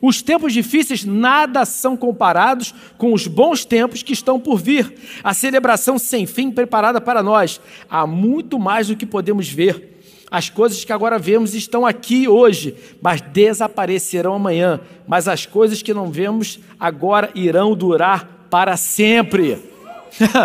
Os 0.00 0.22
tempos 0.22 0.52
difíceis 0.52 1.04
nada 1.04 1.64
são 1.64 1.96
comparados 1.96 2.74
com 2.96 3.12
os 3.12 3.26
bons 3.26 3.64
tempos 3.64 4.02
que 4.02 4.12
estão 4.12 4.40
por 4.40 4.58
vir. 4.58 4.94
A 5.22 5.34
celebração 5.34 5.98
sem 5.98 6.26
fim 6.26 6.50
preparada 6.50 7.00
para 7.00 7.22
nós. 7.22 7.60
Há 7.90 8.06
muito 8.06 8.58
mais 8.58 8.88
do 8.88 8.96
que 8.96 9.04
podemos 9.04 9.48
ver 9.48 9.91
as 10.32 10.48
coisas 10.48 10.82
que 10.82 10.94
agora 10.94 11.18
vemos 11.18 11.54
estão 11.54 11.84
aqui 11.84 12.26
hoje, 12.26 12.74
mas 13.02 13.20
desaparecerão 13.20 14.32
amanhã. 14.32 14.80
Mas 15.06 15.28
as 15.28 15.44
coisas 15.44 15.82
que 15.82 15.92
não 15.92 16.10
vemos 16.10 16.58
agora 16.80 17.30
irão 17.34 17.76
durar 17.76 18.46
para 18.48 18.78
sempre. 18.78 19.58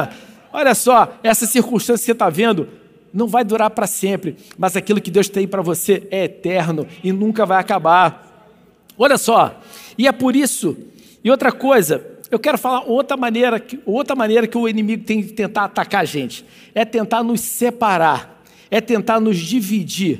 Olha 0.52 0.76
só, 0.76 1.17
essa 1.23 1.45
circunstância 1.45 2.02
que 2.02 2.06
você 2.06 2.12
está 2.12 2.30
vendo 2.30 2.67
não 3.13 3.28
vai 3.28 3.45
durar 3.45 3.69
para 3.69 3.88
sempre, 3.88 4.36
mas 4.58 4.76
aquilo 4.76 5.00
que 5.00 5.10
Deus 5.10 5.30
tem 5.30 5.47
para 5.47 5.62
você 5.62 6.06
é 6.12 6.26
eterno 6.26 6.86
e 7.02 7.13
nunca 7.13 7.45
vai 7.45 7.58
acabar. 7.58 8.52
Olha 8.97 9.17
só, 9.17 9.58
e 9.97 10.06
é 10.06 10.12
por 10.12 10.36
isso. 10.36 10.76
E 11.23 11.32
outra 11.32 11.52
coisa, 11.54 12.06
eu 12.30 12.39
quero 12.39 12.58
falar 12.58 12.82
outra 12.82 13.15
maneira, 13.15 13.65
outra 13.86 14.17
maneira 14.17 14.47
que 14.47 14.58
o 14.58 14.67
inimigo 14.67 15.06
tem 15.06 15.21
de 15.21 15.32
tentar 15.32 15.63
atacar 15.63 16.02
a 16.02 16.06
gente, 16.06 16.43
é 16.76 16.84
tentar 16.84 17.23
nos 17.23 17.39
separar 17.39 18.37
é 18.69 18.82
tentar 18.82 19.19
nos 19.19 19.38
dividir, 19.38 20.19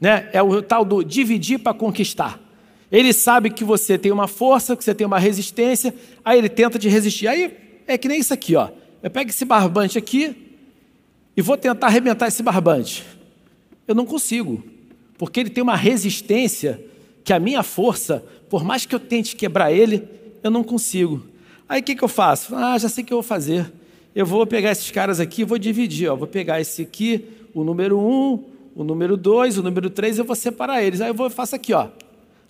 né? 0.00 0.28
É 0.32 0.42
o 0.42 0.62
tal 0.62 0.84
do 0.84 1.02
dividir 1.02 1.58
para 1.58 1.74
conquistar. 1.74 2.40
Ele 2.90 3.12
sabe 3.12 3.50
que 3.50 3.64
você 3.64 3.98
tem 3.98 4.12
uma 4.12 4.28
força, 4.28 4.76
que 4.76 4.84
você 4.84 4.94
tem 4.94 5.06
uma 5.06 5.18
resistência, 5.18 5.94
aí 6.24 6.38
ele 6.38 6.48
tenta 6.48 6.78
te 6.78 6.88
resistir. 6.88 7.26
Aí 7.26 7.52
é 7.86 7.98
que 7.98 8.08
nem 8.08 8.20
isso 8.20 8.32
aqui, 8.32 8.54
ó. 8.56 8.68
Eu 9.02 9.10
pego 9.10 9.30
esse 9.30 9.44
barbante 9.44 9.98
aqui 9.98 10.34
e 11.36 11.42
vou 11.42 11.56
tentar 11.56 11.88
arrebentar 11.88 12.28
esse 12.28 12.42
barbante. 12.42 13.04
Eu 13.86 13.94
não 13.94 14.06
consigo, 14.06 14.62
porque 15.18 15.40
ele 15.40 15.50
tem 15.50 15.62
uma 15.62 15.76
resistência 15.76 16.80
que 17.24 17.32
a 17.32 17.38
minha 17.38 17.62
força, 17.62 18.24
por 18.48 18.64
mais 18.64 18.86
que 18.86 18.94
eu 18.94 19.00
tente 19.00 19.36
quebrar 19.36 19.72
ele, 19.72 20.04
eu 20.42 20.50
não 20.50 20.62
consigo. 20.62 21.26
Aí 21.68 21.80
o 21.80 21.84
que, 21.84 21.96
que 21.96 22.04
eu 22.04 22.08
faço? 22.08 22.54
Ah, 22.54 22.78
já 22.78 22.88
sei 22.88 23.02
o 23.02 23.06
que 23.06 23.12
eu 23.12 23.16
vou 23.18 23.22
fazer. 23.22 23.70
Eu 24.14 24.24
vou 24.24 24.46
pegar 24.46 24.70
esses 24.70 24.90
caras 24.90 25.18
aqui 25.20 25.42
e 25.42 25.44
vou 25.44 25.58
dividir. 25.58 26.08
Ó. 26.08 26.16
Vou 26.16 26.28
pegar 26.28 26.60
esse 26.60 26.82
aqui, 26.82 27.24
o 27.60 27.64
número 27.64 27.98
1, 27.98 28.02
um, 28.02 28.44
o 28.74 28.84
número 28.84 29.16
2, 29.16 29.56
o 29.56 29.62
número 29.62 29.88
3, 29.88 30.18
eu 30.18 30.26
vou 30.26 30.36
separar 30.36 30.82
eles. 30.82 31.00
Aí 31.00 31.08
eu 31.08 31.14
vou 31.14 31.30
faço 31.30 31.56
aqui, 31.56 31.72
ó. 31.72 31.88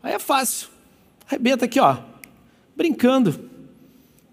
Aí 0.03 0.15
é 0.15 0.19
fácil. 0.19 0.67
Arrebenta 1.29 1.65
aqui, 1.65 1.79
ó. 1.79 1.99
Brincando. 2.75 3.49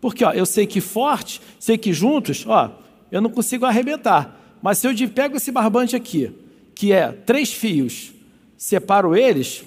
Porque, 0.01 0.25
ó, 0.25 0.31
eu 0.31 0.47
sei 0.47 0.65
que 0.65 0.81
forte, 0.81 1.39
sei 1.59 1.77
que 1.77 1.93
juntos, 1.93 2.43
ó, 2.47 2.71
eu 3.11 3.21
não 3.21 3.29
consigo 3.29 3.65
arrebentar. 3.65 4.57
Mas 4.63 4.79
se 4.79 4.87
eu 4.87 5.09
pego 5.09 5.37
esse 5.37 5.51
barbante 5.51 5.95
aqui, 5.95 6.31
que 6.73 6.91
é 6.91 7.11
três 7.11 7.53
fios, 7.53 8.11
separo 8.57 9.15
eles, 9.15 9.63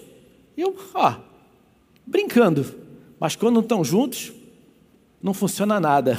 eu, 0.56 0.76
ó, 0.92 1.14
brincando. 2.04 2.66
Mas 3.20 3.36
quando 3.36 3.54
não 3.54 3.62
estão 3.62 3.84
juntos, 3.84 4.32
não 5.22 5.32
funciona 5.32 5.78
nada. 5.78 6.18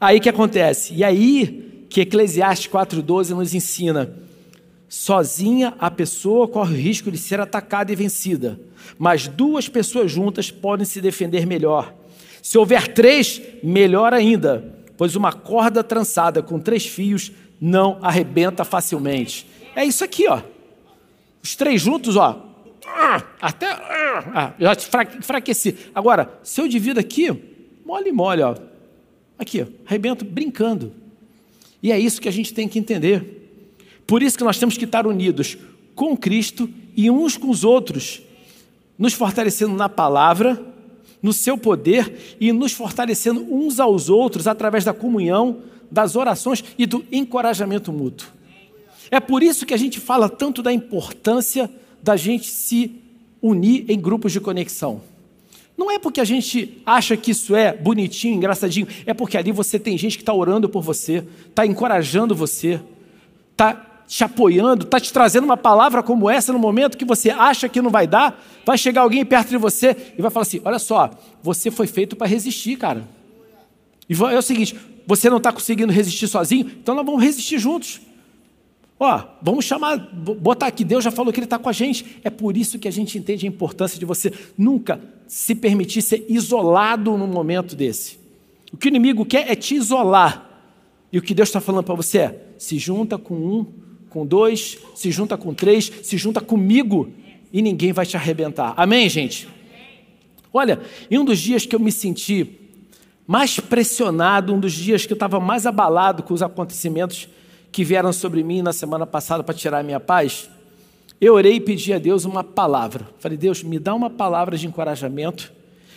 Aí 0.00 0.20
que 0.20 0.28
acontece? 0.28 0.94
E 0.94 1.02
aí 1.02 1.73
que 1.94 2.00
Eclesiastes 2.00 2.66
4,12 2.66 3.36
nos 3.36 3.54
ensina: 3.54 4.12
sozinha 4.88 5.74
a 5.78 5.88
pessoa 5.88 6.48
corre 6.48 6.74
o 6.74 6.76
risco 6.76 7.08
de 7.08 7.16
ser 7.16 7.38
atacada 7.38 7.92
e 7.92 7.94
vencida, 7.94 8.58
mas 8.98 9.28
duas 9.28 9.68
pessoas 9.68 10.10
juntas 10.10 10.50
podem 10.50 10.84
se 10.84 11.00
defender 11.00 11.46
melhor. 11.46 11.94
Se 12.42 12.58
houver 12.58 12.88
três, 12.88 13.40
melhor 13.62 14.12
ainda, 14.12 14.74
pois 14.96 15.14
uma 15.14 15.32
corda 15.32 15.84
trançada 15.84 16.42
com 16.42 16.58
três 16.58 16.84
fios 16.84 17.30
não 17.60 18.00
arrebenta 18.02 18.64
facilmente. 18.64 19.46
É 19.76 19.84
isso 19.84 20.02
aqui, 20.02 20.26
ó. 20.26 20.42
Os 21.40 21.54
três 21.54 21.80
juntos, 21.80 22.16
ó. 22.16 22.44
Até. 23.40 23.68
Ah, 23.70 24.52
já 24.58 24.72
enfraqueci. 25.16 25.76
Agora, 25.94 26.40
se 26.42 26.60
eu 26.60 26.66
divido 26.66 26.98
aqui, 26.98 27.30
mole 27.86 28.10
mole, 28.10 28.42
ó. 28.42 28.56
Aqui, 29.38 29.64
arrebento 29.86 30.24
brincando. 30.24 31.03
E 31.84 31.92
é 31.92 31.98
isso 32.00 32.18
que 32.18 32.30
a 32.30 32.32
gente 32.32 32.54
tem 32.54 32.66
que 32.66 32.78
entender. 32.78 33.46
Por 34.06 34.22
isso 34.22 34.38
que 34.38 34.42
nós 34.42 34.58
temos 34.58 34.78
que 34.78 34.86
estar 34.86 35.06
unidos 35.06 35.58
com 35.94 36.16
Cristo 36.16 36.66
e 36.96 37.10
uns 37.10 37.36
com 37.36 37.50
os 37.50 37.62
outros, 37.62 38.22
nos 38.98 39.12
fortalecendo 39.12 39.74
na 39.74 39.86
palavra, 39.86 40.64
no 41.22 41.30
seu 41.30 41.58
poder 41.58 42.36
e 42.40 42.52
nos 42.52 42.72
fortalecendo 42.72 43.46
uns 43.54 43.78
aos 43.78 44.08
outros 44.08 44.46
através 44.46 44.82
da 44.82 44.94
comunhão, 44.94 45.58
das 45.90 46.16
orações 46.16 46.64
e 46.78 46.86
do 46.86 47.04
encorajamento 47.12 47.92
mútuo. 47.92 48.28
É 49.10 49.20
por 49.20 49.42
isso 49.42 49.66
que 49.66 49.74
a 49.74 49.78
gente 49.78 50.00
fala 50.00 50.30
tanto 50.30 50.62
da 50.62 50.72
importância 50.72 51.70
da 52.02 52.16
gente 52.16 52.50
se 52.50 52.92
unir 53.42 53.84
em 53.88 54.00
grupos 54.00 54.32
de 54.32 54.40
conexão. 54.40 55.02
Não 55.76 55.90
é 55.90 55.98
porque 55.98 56.20
a 56.20 56.24
gente 56.24 56.80
acha 56.86 57.16
que 57.16 57.32
isso 57.32 57.54
é 57.54 57.76
bonitinho, 57.76 58.36
engraçadinho, 58.36 58.86
é 59.04 59.12
porque 59.12 59.36
ali 59.36 59.50
você 59.50 59.78
tem 59.78 59.98
gente 59.98 60.16
que 60.16 60.22
está 60.22 60.32
orando 60.32 60.68
por 60.68 60.82
você, 60.82 61.24
está 61.48 61.66
encorajando 61.66 62.34
você, 62.34 62.80
está 63.50 63.94
te 64.06 64.22
apoiando, 64.22 64.84
está 64.84 65.00
te 65.00 65.12
trazendo 65.12 65.44
uma 65.44 65.56
palavra 65.56 66.02
como 66.02 66.30
essa 66.30 66.52
no 66.52 66.58
momento 66.58 66.96
que 66.96 67.04
você 67.04 67.30
acha 67.30 67.68
que 67.68 67.82
não 67.82 67.90
vai 67.90 68.06
dar, 68.06 68.40
vai 68.64 68.78
chegar 68.78 69.02
alguém 69.02 69.24
perto 69.24 69.48
de 69.48 69.56
você 69.56 69.96
e 70.16 70.22
vai 70.22 70.30
falar 70.30 70.42
assim: 70.42 70.60
olha 70.64 70.78
só, 70.78 71.10
você 71.42 71.70
foi 71.70 71.86
feito 71.86 72.14
para 72.14 72.26
resistir, 72.26 72.76
cara. 72.76 73.08
E 74.08 74.14
é 74.14 74.38
o 74.38 74.42
seguinte: 74.42 74.76
você 75.06 75.28
não 75.28 75.38
está 75.38 75.52
conseguindo 75.52 75.92
resistir 75.92 76.28
sozinho, 76.28 76.70
então 76.80 76.94
nós 76.94 77.04
vamos 77.04 77.22
resistir 77.22 77.58
juntos. 77.58 78.00
Ó, 79.00 79.24
vamos 79.42 79.64
chamar, 79.64 79.98
botar 79.98 80.68
aqui, 80.68 80.84
Deus 80.84 81.02
já 81.02 81.10
falou 81.10 81.32
que 81.32 81.40
Ele 81.40 81.46
está 81.46 81.58
com 81.58 81.68
a 81.68 81.72
gente. 81.72 82.20
É 82.22 82.30
por 82.30 82.56
isso 82.56 82.78
que 82.78 82.86
a 82.86 82.92
gente 82.92 83.18
entende 83.18 83.44
a 83.44 83.48
importância 83.48 83.98
de 83.98 84.04
você 84.04 84.32
nunca 84.56 85.00
se 85.26 85.54
permitir 85.54 86.02
ser 86.02 86.24
isolado 86.28 87.16
num 87.16 87.26
momento 87.26 87.74
desse. 87.74 88.18
O 88.72 88.76
que 88.76 88.88
o 88.88 88.90
inimigo 88.90 89.24
quer 89.24 89.50
é 89.50 89.54
te 89.54 89.74
isolar. 89.74 90.50
E 91.12 91.18
o 91.18 91.22
que 91.22 91.34
Deus 91.34 91.48
está 91.48 91.60
falando 91.60 91.84
para 91.84 91.94
você 91.94 92.18
é: 92.18 92.46
se 92.58 92.78
junta 92.78 93.16
com 93.16 93.34
um 93.34 93.66
com 94.14 94.24
dois, 94.24 94.78
se 94.94 95.10
junta 95.10 95.36
com 95.36 95.52
três, 95.52 95.90
se 96.02 96.16
junta 96.16 96.40
comigo 96.40 97.10
e 97.52 97.60
ninguém 97.60 97.92
vai 97.92 98.06
te 98.06 98.16
arrebentar. 98.16 98.72
Amém, 98.76 99.08
gente? 99.08 99.48
Olha, 100.52 100.80
em 101.10 101.18
um 101.18 101.24
dos 101.24 101.40
dias 101.40 101.66
que 101.66 101.74
eu 101.74 101.80
me 101.80 101.90
senti 101.90 102.60
mais 103.26 103.58
pressionado, 103.58 104.54
um 104.54 104.60
dos 104.60 104.72
dias 104.72 105.04
que 105.04 105.12
eu 105.12 105.16
estava 105.16 105.40
mais 105.40 105.66
abalado 105.66 106.22
com 106.22 106.32
os 106.32 106.42
acontecimentos 106.42 107.28
que 107.72 107.82
vieram 107.82 108.12
sobre 108.12 108.44
mim 108.44 108.62
na 108.62 108.72
semana 108.72 109.04
passada 109.04 109.42
para 109.42 109.52
tirar 109.52 109.80
a 109.80 109.82
minha 109.82 109.98
paz, 109.98 110.48
eu 111.20 111.34
orei 111.34 111.54
e 111.54 111.60
pedi 111.60 111.92
a 111.92 111.98
Deus 111.98 112.24
uma 112.24 112.44
palavra. 112.44 113.08
Falei, 113.18 113.38
Deus, 113.38 113.62
me 113.62 113.78
dá 113.78 113.94
uma 113.94 114.10
palavra 114.10 114.56
de 114.56 114.66
encorajamento, 114.66 115.52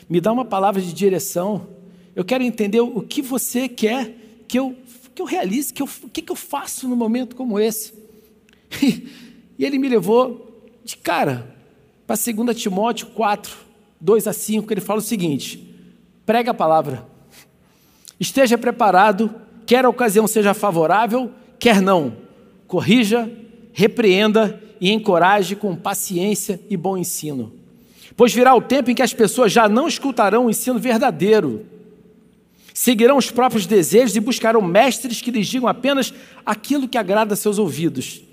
me 0.10 0.22
dá 0.22 0.32
uma 0.32 0.46
palavra 0.46 0.82
de 0.82 0.94
direção. 0.94 1.68
Eu 2.16 2.24
quero 2.24 2.44
entender 2.44 2.80
o 2.80 3.02
que 3.02 3.22
você 3.22 3.68
quer 3.68 4.16
que 4.48 4.58
eu, 4.58 4.76
que 5.14 5.22
eu 5.22 5.26
realize, 5.26 5.74
que 5.74 5.82
eu, 5.82 5.90
o 6.04 6.10
que, 6.10 6.22
que 6.22 6.32
eu 6.32 6.36
faço 6.36 6.88
num 6.88 6.96
momento 6.96 7.36
como 7.36 7.60
esse. 7.60 7.94
E 9.60 9.66
ele 9.66 9.80
me 9.80 9.90
levou 9.90 10.70
de 10.86 10.96
cara 10.96 11.56
para 12.06 12.16
2 12.16 12.56
Timóteo 12.56 13.08
4, 13.08 13.58
2 14.00 14.28
a 14.28 14.34
5, 14.34 14.68
que 14.68 14.74
ele 14.74 14.82
fala 14.82 15.00
o 15.00 15.04
seguinte: 15.04 15.76
prega 16.26 16.52
a 16.52 16.54
palavra, 16.54 17.08
esteja 18.20 18.56
preparado, 18.56 19.34
quer 19.66 19.84
a 19.84 19.90
ocasião 19.90 20.28
seja 20.28 20.54
favorável, 20.54 21.32
quer 21.58 21.82
não, 21.82 22.16
corrija, 22.68 23.30
repreenda 23.78 24.60
e 24.82 24.92
encoraje 24.92 25.56
com 25.56 25.76
paciência 25.76 26.60
e 26.68 26.76
bom 26.76 26.98
ensino. 26.98 27.54
Pois 28.16 28.34
virá 28.34 28.56
o 28.56 28.62
tempo 28.62 28.90
em 28.90 28.96
que 28.96 29.04
as 29.04 29.14
pessoas 29.14 29.52
já 29.52 29.70
não 29.70 29.88
escutarão 29.88 30.48
o 30.48 30.50
ensino 30.50 30.80
verdadeiro, 30.80 31.64
seguirão 32.74 33.18
os 33.18 33.30
próprios 33.30 33.68
desejos 33.68 34.16
e 34.16 34.20
buscarão 34.20 34.62
mestres 34.64 35.22
que 35.22 35.30
lhes 35.30 35.48
digam 35.48 35.68
apenas 35.70 36.12
aquilo 36.44 36.88
que 36.88 36.98
agrada 36.98 37.36
a 37.36 37.38
seus 37.38 37.60
ouvidos 37.60 38.24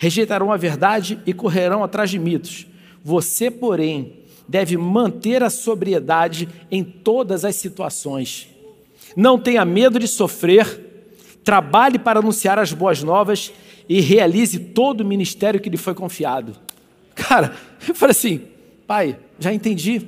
rejeitarão 0.00 0.50
a 0.50 0.56
verdade 0.56 1.18
e 1.26 1.34
correrão 1.34 1.84
atrás 1.84 2.08
de 2.08 2.18
mitos. 2.18 2.66
Você, 3.04 3.50
porém, 3.50 4.14
deve 4.48 4.74
manter 4.78 5.42
a 5.42 5.50
sobriedade 5.50 6.48
em 6.70 6.82
todas 6.82 7.44
as 7.44 7.56
situações. 7.56 8.48
Não 9.14 9.38
tenha 9.38 9.62
medo 9.62 9.98
de 9.98 10.08
sofrer, 10.08 11.04
trabalhe 11.44 11.98
para 11.98 12.18
anunciar 12.18 12.58
as 12.58 12.72
boas 12.72 13.02
novas 13.02 13.52
e 13.90 14.00
realize 14.00 14.56
todo 14.56 15.00
o 15.00 15.04
ministério 15.04 15.58
que 15.58 15.68
lhe 15.68 15.76
foi 15.76 15.96
confiado. 15.96 16.56
Cara, 17.12 17.56
eu 17.88 17.92
falei 17.92 18.12
assim, 18.12 18.42
pai, 18.86 19.18
já 19.36 19.52
entendi, 19.52 20.00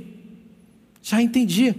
já 1.03 1.21
entendi. 1.21 1.75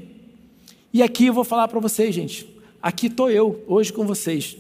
E 0.92 1.02
aqui 1.02 1.28
eu 1.28 1.34
vou 1.34 1.46
falar 1.46 1.70
para 1.70 1.80
vocês, 1.80 2.14
gente. 2.14 2.46
Aqui 2.82 3.08
estou 3.08 3.32
eu, 3.32 3.64
hoje 3.70 3.94
com 3.94 4.06
vocês. 4.06 4.58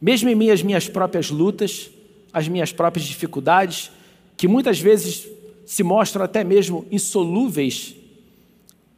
Mesmo 0.00 0.28
em 0.28 0.36
minhas 0.36 0.62
minhas 0.62 0.88
próprias 0.88 1.30
lutas, 1.30 1.90
as 2.32 2.46
minhas 2.46 2.70
próprias 2.70 3.04
dificuldades, 3.04 3.90
que 4.36 4.46
muitas 4.46 4.78
vezes 4.78 5.26
se 5.66 5.82
mostram 5.82 6.24
até 6.24 6.44
mesmo 6.44 6.86
insolúveis 6.92 7.96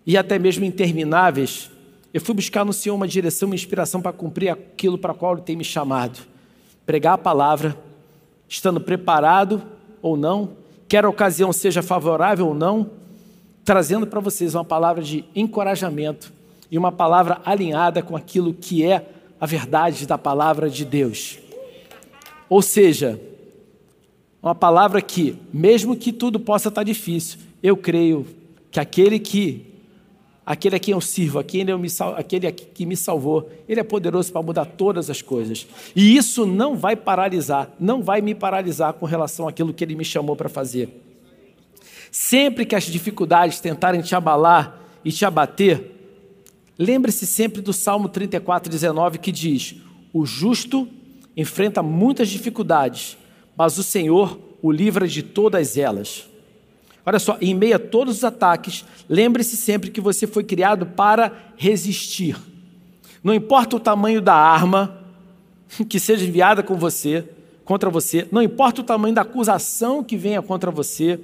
e 0.05 0.19
até 0.19 0.39
mesmo 0.39 0.67
intermináveis, 0.67 1.71
eu 2.13 2.21
fui 2.21 2.35
buscar 2.35 2.63
no 2.63 2.75
Senhor 2.75 2.95
uma 2.95 3.09
direção, 3.09 3.49
uma 3.49 3.55
inspiração 3.55 4.03
para 4.03 4.13
cumprir 4.13 4.51
aquilo 4.51 4.99
para 4.99 5.15
qual 5.15 5.33
Ele 5.33 5.43
tem 5.43 5.57
me 5.57 5.65
chamado. 5.65 6.29
Pregar 6.91 7.15
a 7.15 7.19
palavra, 7.19 7.79
estando 8.49 8.81
preparado 8.81 9.63
ou 10.03 10.17
não, 10.17 10.57
quer 10.89 11.05
a 11.05 11.09
ocasião 11.09 11.53
seja 11.53 11.85
favorável 11.85 12.49
ou 12.49 12.53
não, 12.53 12.91
trazendo 13.65 14.09
para 14.09 14.19
vocês 14.19 14.57
uma 14.57 14.65
palavra 14.65 15.01
de 15.01 15.25
encorajamento 15.33 16.33
e 16.69 16.77
uma 16.77 16.91
palavra 16.91 17.41
alinhada 17.45 18.03
com 18.03 18.17
aquilo 18.17 18.53
que 18.53 18.85
é 18.85 19.09
a 19.41 19.47
verdade 19.47 20.05
da 20.05 20.19
palavra 20.19 20.69
de 20.69 20.85
Deus. 20.85 21.39
Ou 22.49 22.61
seja, 22.61 23.21
uma 24.43 24.57
palavra 24.57 25.01
que, 25.01 25.39
mesmo 25.53 25.95
que 25.95 26.13
tudo 26.13 26.41
possa 26.41 26.71
estar 26.71 26.83
difícil, 26.83 27.39
eu 27.63 27.77
creio 27.77 28.27
que 28.69 28.81
aquele 28.81 29.21
que, 29.21 29.70
aquele 30.45 30.77
a 30.77 30.79
quem 30.79 30.93
eu 30.93 31.01
sirvo, 31.01 31.39
aquele, 31.39 31.71
eu 31.73 31.79
me, 31.79 31.89
aquele 32.17 32.51
que 32.51 32.87
me 32.87 32.97
salvou, 32.97 33.51
ele 33.69 33.81
é 33.81 33.85
poderoso 33.85 34.33
para 34.33 34.43
mudar 34.43 34.65
todas 34.65 35.11
as 35.11 35.23
coisas. 35.23 35.67
E 35.95 36.17
isso 36.17 36.47
não 36.47 36.77
vai 36.77 36.97
paralisar, 36.97 37.71
não 37.79 38.03
vai 38.03 38.21
me 38.21 38.35
paralisar 38.35 38.93
com 38.95 39.07
relação 39.07 39.47
àquilo 39.47 39.73
que 39.73 39.85
ele 39.85 39.95
me 39.95 40.05
chamou 40.05 40.35
para 40.35 40.49
fazer. 40.49 40.89
Sempre 42.11 42.67
que 42.67 42.75
as 42.75 42.85
dificuldades 42.85 43.61
tentarem 43.61 44.01
te 44.01 44.15
abalar 44.15 44.81
e 45.05 45.13
te 45.13 45.25
abater, 45.25 45.93
lembre-se 46.79 47.27
sempre 47.27 47.61
do 47.61 47.73
Salmo 47.73 48.09
34, 48.09 48.71
19, 48.71 49.19
que 49.19 49.31
diz: 49.31 49.77
O 50.13 50.27
justo 50.27 50.89
enfrenta 51.37 51.83
muitas 51.83 52.29
dificuldades, 52.29 53.17
mas 53.57 53.79
o 53.79 53.83
Senhor 53.83 54.39
o 54.63 54.71
livra 54.71 55.07
de 55.07 55.23
todas 55.23 55.77
elas. 55.77 56.30
Olha 57.05 57.19
só, 57.19 57.37
em 57.41 57.55
meio 57.55 57.77
a 57.77 57.79
todos 57.79 58.19
os 58.19 58.25
ataques, 58.25 58.85
lembre-se 59.09 59.57
sempre 59.57 59.91
que 59.91 60.01
você 60.01 60.27
foi 60.27 60.45
criado 60.45 60.87
para 60.87 61.33
resistir. 61.57 62.37
Não 63.23 63.35
importa 63.35 63.77
o 63.77 63.81
tamanho 63.81 64.21
da 64.21 64.35
arma 64.35 64.99
que 65.89 66.01
seja 66.01 66.25
enviada 66.25 66.63
com 66.63 66.77
você, 66.77 67.25
contra 67.65 67.89
você, 67.89 68.27
não 68.33 68.43
importa 68.43 68.81
o 68.81 68.85
tamanho 68.85 69.15
da 69.15 69.23
acusação 69.23 70.03
que 70.03 70.17
venha 70.17 70.43
contra 70.43 70.71
você, 70.71 71.21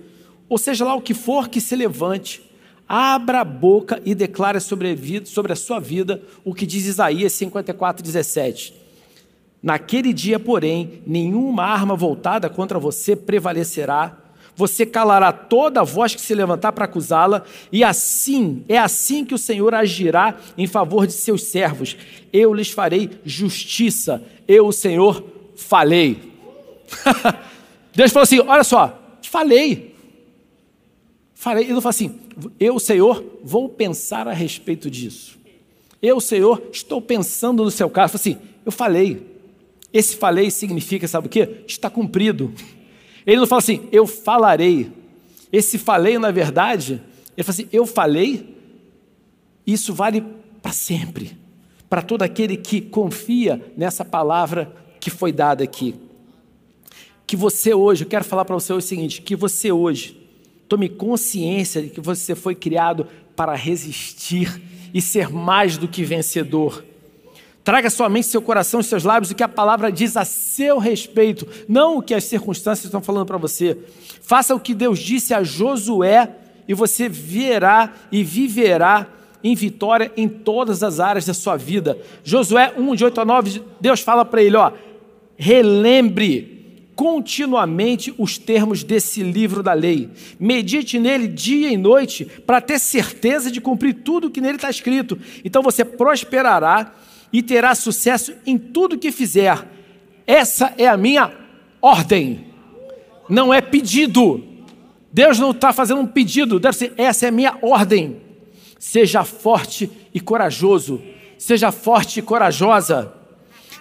ou 0.49 0.57
seja 0.57 0.85
lá 0.85 0.95
o 0.95 1.01
que 1.01 1.12
for 1.12 1.49
que 1.49 1.61
se 1.61 1.75
levante, 1.75 2.43
abra 2.89 3.41
a 3.41 3.45
boca 3.45 4.01
e 4.05 4.15
declare 4.15 4.61
sobre 4.61 4.93
a, 4.93 4.95
vida, 4.95 5.27
sobre 5.27 5.53
a 5.53 5.57
sua 5.57 5.81
vida 5.81 6.23
o 6.45 6.55
que 6.55 6.65
diz 6.65 6.87
Isaías 6.87 7.33
54, 7.33 8.03
17. 8.05 8.75
Naquele 9.62 10.12
dia, 10.12 10.39
porém, 10.39 11.03
nenhuma 11.05 11.65
arma 11.65 11.97
voltada 11.97 12.49
contra 12.49 12.79
você 12.79 13.17
prevalecerá. 13.17 14.17
Você 14.57 14.87
calará 14.87 15.33
toda 15.33 15.83
a 15.83 15.85
voz 15.85 16.14
que 16.14 16.21
se 16.21 16.35
levantar 16.35 16.73
para 16.73 16.87
acusá-la, 16.87 17.45
e 17.71 17.85
assim, 17.85 18.64
é 18.66 18.79
assim 18.79 19.25
que 19.25 19.35
o 19.35 19.38
Senhor 19.38 19.75
agirá 19.75 20.37
em 20.57 20.66
favor 20.66 21.07
de 21.07 21.12
seus 21.12 21.45
servos. 21.45 21.95
Eu 22.33 22.55
lhes 22.55 22.71
farei 22.71 23.11
justiça. 23.23 24.23
Eu, 24.49 24.69
o 24.69 24.73
Senhor, 24.73 25.23
falei. 25.55 26.33
Deus 27.95 28.11
falou 28.12 28.25
assim: 28.25 28.40
olha 28.40 28.64
só, 28.64 28.99
falei. 29.23 29.95
Falei, 31.35 31.64
ele 31.64 31.75
não 31.75 31.87
assim, 31.87 32.19
eu, 32.59 32.79
Senhor, 32.79 33.23
vou 33.45 33.69
pensar 33.69 34.27
a 34.27 34.33
respeito 34.33 34.90
disso. 34.90 35.38
Eu, 36.01 36.19
Senhor, 36.19 36.62
estou 36.73 37.01
pensando 37.01 37.62
no 37.62 37.71
seu 37.71 37.90
caso. 37.90 38.16
Assim, 38.16 38.38
eu 38.64 38.73
falei. 38.73 39.37
Esse 39.92 40.16
falei 40.16 40.51
significa, 40.51 41.07
sabe 41.07 41.27
o 41.27 41.31
quê? 41.31 41.62
Está 41.66 41.88
cumprido. 41.88 42.53
Ele 43.27 43.41
não 43.41 43.47
fala 43.47 43.59
assim, 43.59 43.89
eu 43.91 44.07
falarei. 44.07 44.93
Esse 45.53 45.79
falei, 45.79 46.19
na 46.19 46.31
verdade, 46.31 47.03
ele 47.37 47.45
fala 47.45 47.55
assim, 47.55 47.69
eu 47.73 47.85
falei, 47.85 48.57
isso 49.67 49.93
vale 49.93 50.25
para 50.62 50.73
sempre. 50.73 51.37
Para 51.91 52.03
todo 52.03 52.23
aquele 52.23 52.57
que 52.57 52.81
confia 52.81 53.73
nessa 53.77 54.05
palavra 54.05 54.73
que 55.01 55.11
foi 55.11 55.33
dada 55.33 55.65
aqui. 55.65 55.95
Que 57.27 57.37
você 57.37 57.75
hoje, 57.75 58.05
eu 58.05 58.09
quero 58.09 58.25
falar 58.25 58.45
para 58.45 58.55
você 58.55 58.73
o 58.73 58.81
seguinte: 58.81 59.23
que 59.23 59.35
você 59.35 59.71
hoje 59.73 60.21
tome 60.69 60.89
consciência 60.89 61.83
de 61.83 61.91
que 61.91 62.01
você 62.01 62.35
foi 62.35 62.55
criado 62.55 63.07
para 63.35 63.55
resistir 63.55 64.61
e 64.93 65.01
ser 65.03 65.29
mais 65.29 65.77
do 65.77 65.87
que 65.87 66.05
vencedor. 66.05 66.85
Traga 67.66 67.90
sua 67.90 68.09
mente, 68.09 68.29
seu 68.29 68.40
coração 68.40 68.79
e 68.79 68.85
seus 68.85 69.02
lábios 69.02 69.33
o 69.33 69.35
que 69.35 69.42
a 69.42 69.48
palavra 69.48 69.90
diz 69.90 70.16
a 70.16 70.24
seu 70.24 70.79
respeito, 70.79 71.48
não 71.68 71.98
o 71.98 72.02
que 72.02 72.14
as 72.14 72.22
circunstâncias 72.22 72.85
estão 72.85 73.02
falando 73.02 73.26
para 73.26 73.38
você. 73.38 73.76
Faça 74.22 74.55
o 74.55 74.61
que 74.61 74.72
Deus 74.72 75.00
disse 75.00 75.35
a 75.35 75.42
Josué 75.42 76.31
e 76.68 76.72
você 76.74 77.09
verá 77.09 77.92
e 78.12 78.22
viverá 78.22 79.09
em 79.42 79.57
vitória 79.57 80.12
em 80.16 80.29
todas 80.29 80.85
as 80.85 81.00
áreas 81.00 81.26
da 81.26 81.35
sua 81.35 81.57
vida. 81.57 81.98
Josué 82.22 82.72
1, 82.79 82.94
de 82.94 83.05
8 83.05 83.20
a 83.20 83.24
9, 83.24 83.62
Deus 83.81 83.98
fala 83.98 84.24
para 84.24 84.40
ele: 84.40 84.57
ó, 84.57 84.70
relembre 85.37 86.92
continuamente 86.94 88.14
os 88.16 88.38
termos 88.38 88.85
desse 88.85 89.24
livro 89.24 89.61
da 89.61 89.72
lei. 89.72 90.09
Medite 90.38 91.00
nele 91.00 91.26
dia 91.26 91.72
e 91.72 91.76
noite 91.76 92.26
para 92.46 92.61
ter 92.61 92.79
certeza 92.79 93.50
de 93.50 93.61
cumprir 93.61 94.05
tudo 94.05 94.29
o 94.29 94.31
que 94.31 94.40
nele 94.40 94.55
está 94.55 94.70
escrito. 94.70 95.18
Então 95.44 95.64
você 95.64 95.85
prosperará 95.85 96.94
e 97.37 97.42
terá 97.42 97.75
sucesso 97.75 98.33
em 98.46 98.57
tudo 98.57 98.96
que 98.96 99.12
fizer. 99.12 99.62
Essa 100.27 100.72
é 100.79 100.88
a 100.88 100.96
minha 100.96 101.31
ordem, 101.83 102.46
não 103.29 103.53
é 103.53 103.61
pedido. 103.61 104.42
Deus 105.12 105.38
não 105.38 105.51
está 105.51 105.70
fazendo 105.70 106.01
um 106.01 106.07
pedido, 106.07 106.59
deve 106.59 106.79
ser, 106.79 106.94
essa 106.96 107.27
é 107.27 107.29
a 107.29 107.33
minha 107.33 107.59
ordem. 107.61 108.22
Seja 108.79 109.22
forte 109.22 109.90
e 110.14 110.18
corajoso, 110.18 111.03
seja 111.37 111.70
forte 111.70 112.20
e 112.20 112.22
corajosa. 112.22 113.12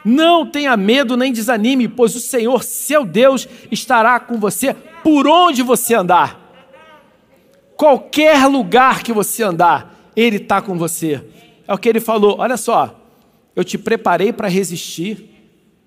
Não 0.04 0.46
tenha 0.46 0.76
medo 0.76 1.16
nem 1.16 1.32
desanime, 1.32 1.88
pois 1.88 2.14
o 2.14 2.20
Senhor, 2.20 2.62
seu 2.62 3.06
Deus, 3.06 3.48
estará 3.72 4.20
com 4.20 4.38
você 4.38 4.74
por 5.02 5.30
onde 5.30 5.64
você 5.64 5.96
andar. 5.96 6.42
Qualquer 7.78 8.48
lugar 8.48 9.02
que 9.02 9.14
você 9.14 9.44
andar, 9.44 10.12
Ele 10.14 10.36
está 10.36 10.62
com 10.62 10.78
você. 10.78 11.24
É 11.66 11.74
o 11.74 11.78
que 11.78 11.88
ele 11.88 12.02
falou: 12.02 12.36
olha 12.40 12.58
só, 12.58 13.05
eu 13.56 13.64
te 13.64 13.78
preparei 13.78 14.34
para 14.34 14.48
resistir, 14.48 15.30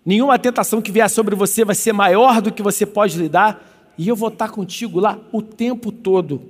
nenhuma 0.05 0.39
tentação 0.39 0.81
que 0.81 0.91
vier 0.91 1.09
sobre 1.11 1.35
você 1.35 1.65
vai 1.65 1.75
ser 1.75 1.93
maior 1.93 2.41
do 2.41 2.53
que 2.53 2.63
você 2.63 2.87
pode 2.87 3.19
lidar, 3.19 3.93
e 3.99 4.09
eu 4.09 4.17
vou 4.17 4.29
estar 4.29 4.51
contigo 4.51 5.01
lá 5.01 5.19
o 5.33 5.43
tempo 5.43 5.93
todo. 5.93 6.43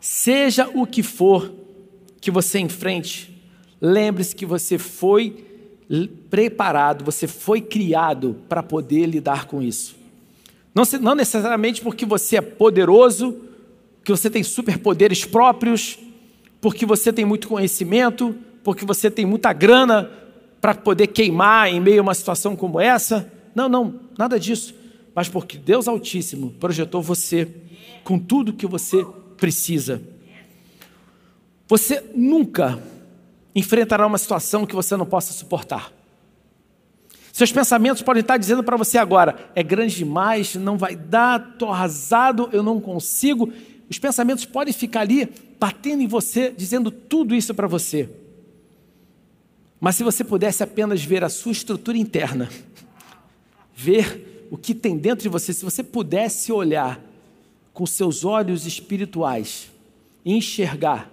Seja 0.00 0.68
o 0.74 0.86
que 0.86 1.02
for 1.02 1.52
que 2.20 2.30
você 2.30 2.58
enfrente, 2.58 3.42
lembre-se 3.80 4.34
que 4.36 4.44
você 4.44 4.76
foi 4.76 5.46
preparado, 6.28 7.04
você 7.04 7.26
foi 7.26 7.60
criado 7.60 8.36
para 8.48 8.62
poder 8.62 9.06
lidar 9.06 9.46
com 9.46 9.62
isso. 9.62 9.96
Não, 10.74 10.84
não 11.00 11.14
necessariamente 11.14 11.80
porque 11.80 12.06
você 12.06 12.36
é 12.36 12.40
poderoso, 12.40 13.40
que 14.04 14.10
você 14.10 14.30
tem 14.30 14.42
superpoderes 14.42 15.24
próprios, 15.24 15.98
porque 16.60 16.86
você 16.86 17.12
tem 17.12 17.24
muito 17.24 17.48
conhecimento, 17.48 18.36
porque 18.62 18.84
você 18.84 19.10
tem 19.10 19.24
muita 19.24 19.52
grana 19.52 20.10
para 20.60 20.74
poder 20.74 21.08
queimar 21.08 21.68
em 21.68 21.80
meio 21.80 22.00
a 22.00 22.02
uma 22.02 22.14
situação 22.14 22.54
como 22.54 22.80
essa. 22.80 23.30
Não, 23.54 23.68
não, 23.68 24.00
nada 24.18 24.38
disso. 24.38 24.74
Mas 25.14 25.28
porque 25.28 25.58
Deus 25.58 25.88
Altíssimo 25.88 26.50
projetou 26.60 27.02
você 27.02 27.48
com 28.04 28.18
tudo 28.18 28.52
que 28.52 28.66
você 28.66 29.04
precisa. 29.36 30.02
Você 31.66 32.04
nunca 32.14 32.82
enfrentará 33.54 34.06
uma 34.06 34.18
situação 34.18 34.66
que 34.66 34.74
você 34.74 34.96
não 34.96 35.06
possa 35.06 35.32
suportar. 35.32 35.92
Seus 37.32 37.52
pensamentos 37.52 38.02
podem 38.02 38.20
estar 38.20 38.36
dizendo 38.36 38.62
para 38.62 38.76
você 38.76 38.98
agora: 38.98 39.50
é 39.54 39.62
grande 39.62 39.96
demais, 39.96 40.54
não 40.56 40.76
vai 40.76 40.94
dar, 40.96 41.52
estou 41.52 41.70
arrasado, 41.70 42.48
eu 42.52 42.62
não 42.62 42.80
consigo. 42.80 43.52
Os 43.88 43.98
pensamentos 43.98 44.44
podem 44.44 44.72
ficar 44.72 45.00
ali 45.00 45.28
batendo 45.58 46.02
em 46.02 46.06
você, 46.06 46.52
dizendo 46.56 46.90
tudo 46.90 47.34
isso 47.34 47.54
para 47.54 47.66
você. 47.66 48.08
Mas 49.80 49.96
se 49.96 50.04
você 50.04 50.22
pudesse 50.22 50.62
apenas 50.62 51.02
ver 51.02 51.24
a 51.24 51.30
sua 51.30 51.52
estrutura 51.52 51.96
interna, 51.96 52.50
ver 53.74 54.46
o 54.50 54.58
que 54.58 54.74
tem 54.74 54.98
dentro 54.98 55.22
de 55.22 55.28
você, 55.28 55.54
se 55.54 55.64
você 55.64 55.82
pudesse 55.82 56.52
olhar 56.52 57.00
com 57.72 57.86
seus 57.86 58.24
olhos 58.24 58.66
espirituais 58.66 59.70
e 60.24 60.34
enxergar 60.34 61.10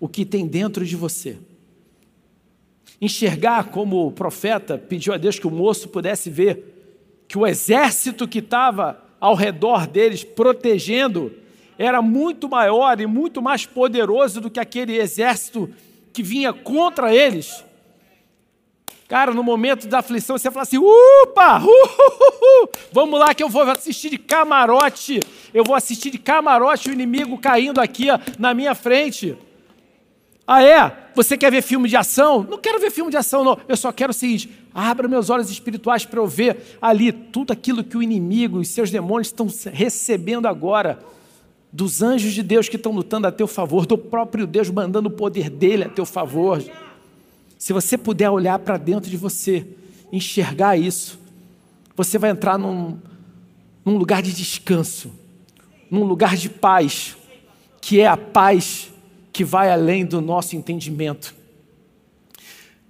o 0.00 0.08
que 0.08 0.24
tem 0.24 0.46
dentro 0.46 0.84
de 0.84 0.96
você, 0.96 1.38
enxergar 3.00 3.70
como 3.70 4.06
o 4.06 4.12
profeta 4.12 4.76
pediu 4.76 5.14
a 5.14 5.16
Deus 5.16 5.38
que 5.38 5.46
o 5.46 5.50
moço 5.50 5.88
pudesse 5.88 6.28
ver 6.28 7.24
que 7.28 7.38
o 7.38 7.46
exército 7.46 8.26
que 8.26 8.40
estava 8.40 9.00
ao 9.20 9.36
redor 9.36 9.86
deles 9.86 10.24
protegendo 10.24 11.32
era 11.78 12.02
muito 12.02 12.48
maior 12.48 13.00
e 13.00 13.06
muito 13.06 13.40
mais 13.40 13.64
poderoso 13.64 14.40
do 14.40 14.50
que 14.50 14.58
aquele 14.58 14.96
exército 14.96 15.70
que 16.12 16.22
vinha 16.22 16.52
contra 16.52 17.14
eles. 17.14 17.64
Cara, 19.10 19.34
no 19.34 19.42
momento 19.42 19.88
da 19.88 19.98
aflição, 19.98 20.38
você 20.38 20.48
fala 20.52 20.62
assim: 20.62 20.78
upa, 20.78 21.60
uh, 21.60 21.66
uh, 21.66 22.64
uh, 22.64 22.68
vamos 22.92 23.18
lá 23.18 23.34
que 23.34 23.42
eu 23.42 23.48
vou 23.48 23.62
assistir 23.62 24.08
de 24.08 24.16
camarote. 24.16 25.18
Eu 25.52 25.64
vou 25.64 25.74
assistir 25.74 26.10
de 26.10 26.18
camarote 26.18 26.88
o 26.88 26.92
inimigo 26.92 27.36
caindo 27.36 27.80
aqui 27.80 28.08
ó, 28.08 28.20
na 28.38 28.54
minha 28.54 28.72
frente. 28.72 29.36
Ah, 30.46 30.62
é? 30.62 31.10
Você 31.16 31.36
quer 31.36 31.50
ver 31.50 31.60
filme 31.60 31.88
de 31.88 31.96
ação? 31.96 32.46
Não 32.48 32.56
quero 32.56 32.78
ver 32.78 32.92
filme 32.92 33.10
de 33.10 33.16
ação, 33.16 33.42
não. 33.42 33.58
Eu 33.66 33.76
só 33.76 33.90
quero 33.90 34.12
o 34.12 34.14
seguinte: 34.14 34.48
abra 34.72 35.08
meus 35.08 35.28
olhos 35.28 35.50
espirituais 35.50 36.04
para 36.06 36.20
eu 36.20 36.26
ver 36.28 36.78
ali 36.80 37.10
tudo 37.10 37.52
aquilo 37.52 37.82
que 37.82 37.96
o 37.96 38.02
inimigo 38.04 38.60
e 38.60 38.64
seus 38.64 38.92
demônios 38.92 39.26
estão 39.26 39.48
recebendo 39.72 40.46
agora. 40.46 41.00
Dos 41.72 42.00
anjos 42.00 42.32
de 42.32 42.44
Deus 42.44 42.68
que 42.68 42.76
estão 42.76 42.92
lutando 42.92 43.26
a 43.26 43.32
teu 43.32 43.48
favor, 43.48 43.86
do 43.86 43.98
próprio 43.98 44.46
Deus 44.46 44.70
mandando 44.70 45.08
o 45.08 45.12
poder 45.12 45.50
dele 45.50 45.84
a 45.84 45.88
teu 45.88 46.06
favor. 46.06 46.62
Se 47.70 47.72
você 47.72 47.96
puder 47.96 48.28
olhar 48.28 48.58
para 48.58 48.76
dentro 48.76 49.08
de 49.08 49.16
você, 49.16 49.64
enxergar 50.10 50.76
isso, 50.76 51.20
você 51.94 52.18
vai 52.18 52.30
entrar 52.30 52.58
num, 52.58 52.98
num 53.84 53.96
lugar 53.96 54.22
de 54.22 54.32
descanso, 54.32 55.12
num 55.88 56.02
lugar 56.02 56.36
de 56.36 56.48
paz, 56.48 57.16
que 57.80 58.00
é 58.00 58.08
a 58.08 58.16
paz 58.16 58.90
que 59.32 59.44
vai 59.44 59.70
além 59.70 60.04
do 60.04 60.20
nosso 60.20 60.56
entendimento. 60.56 61.32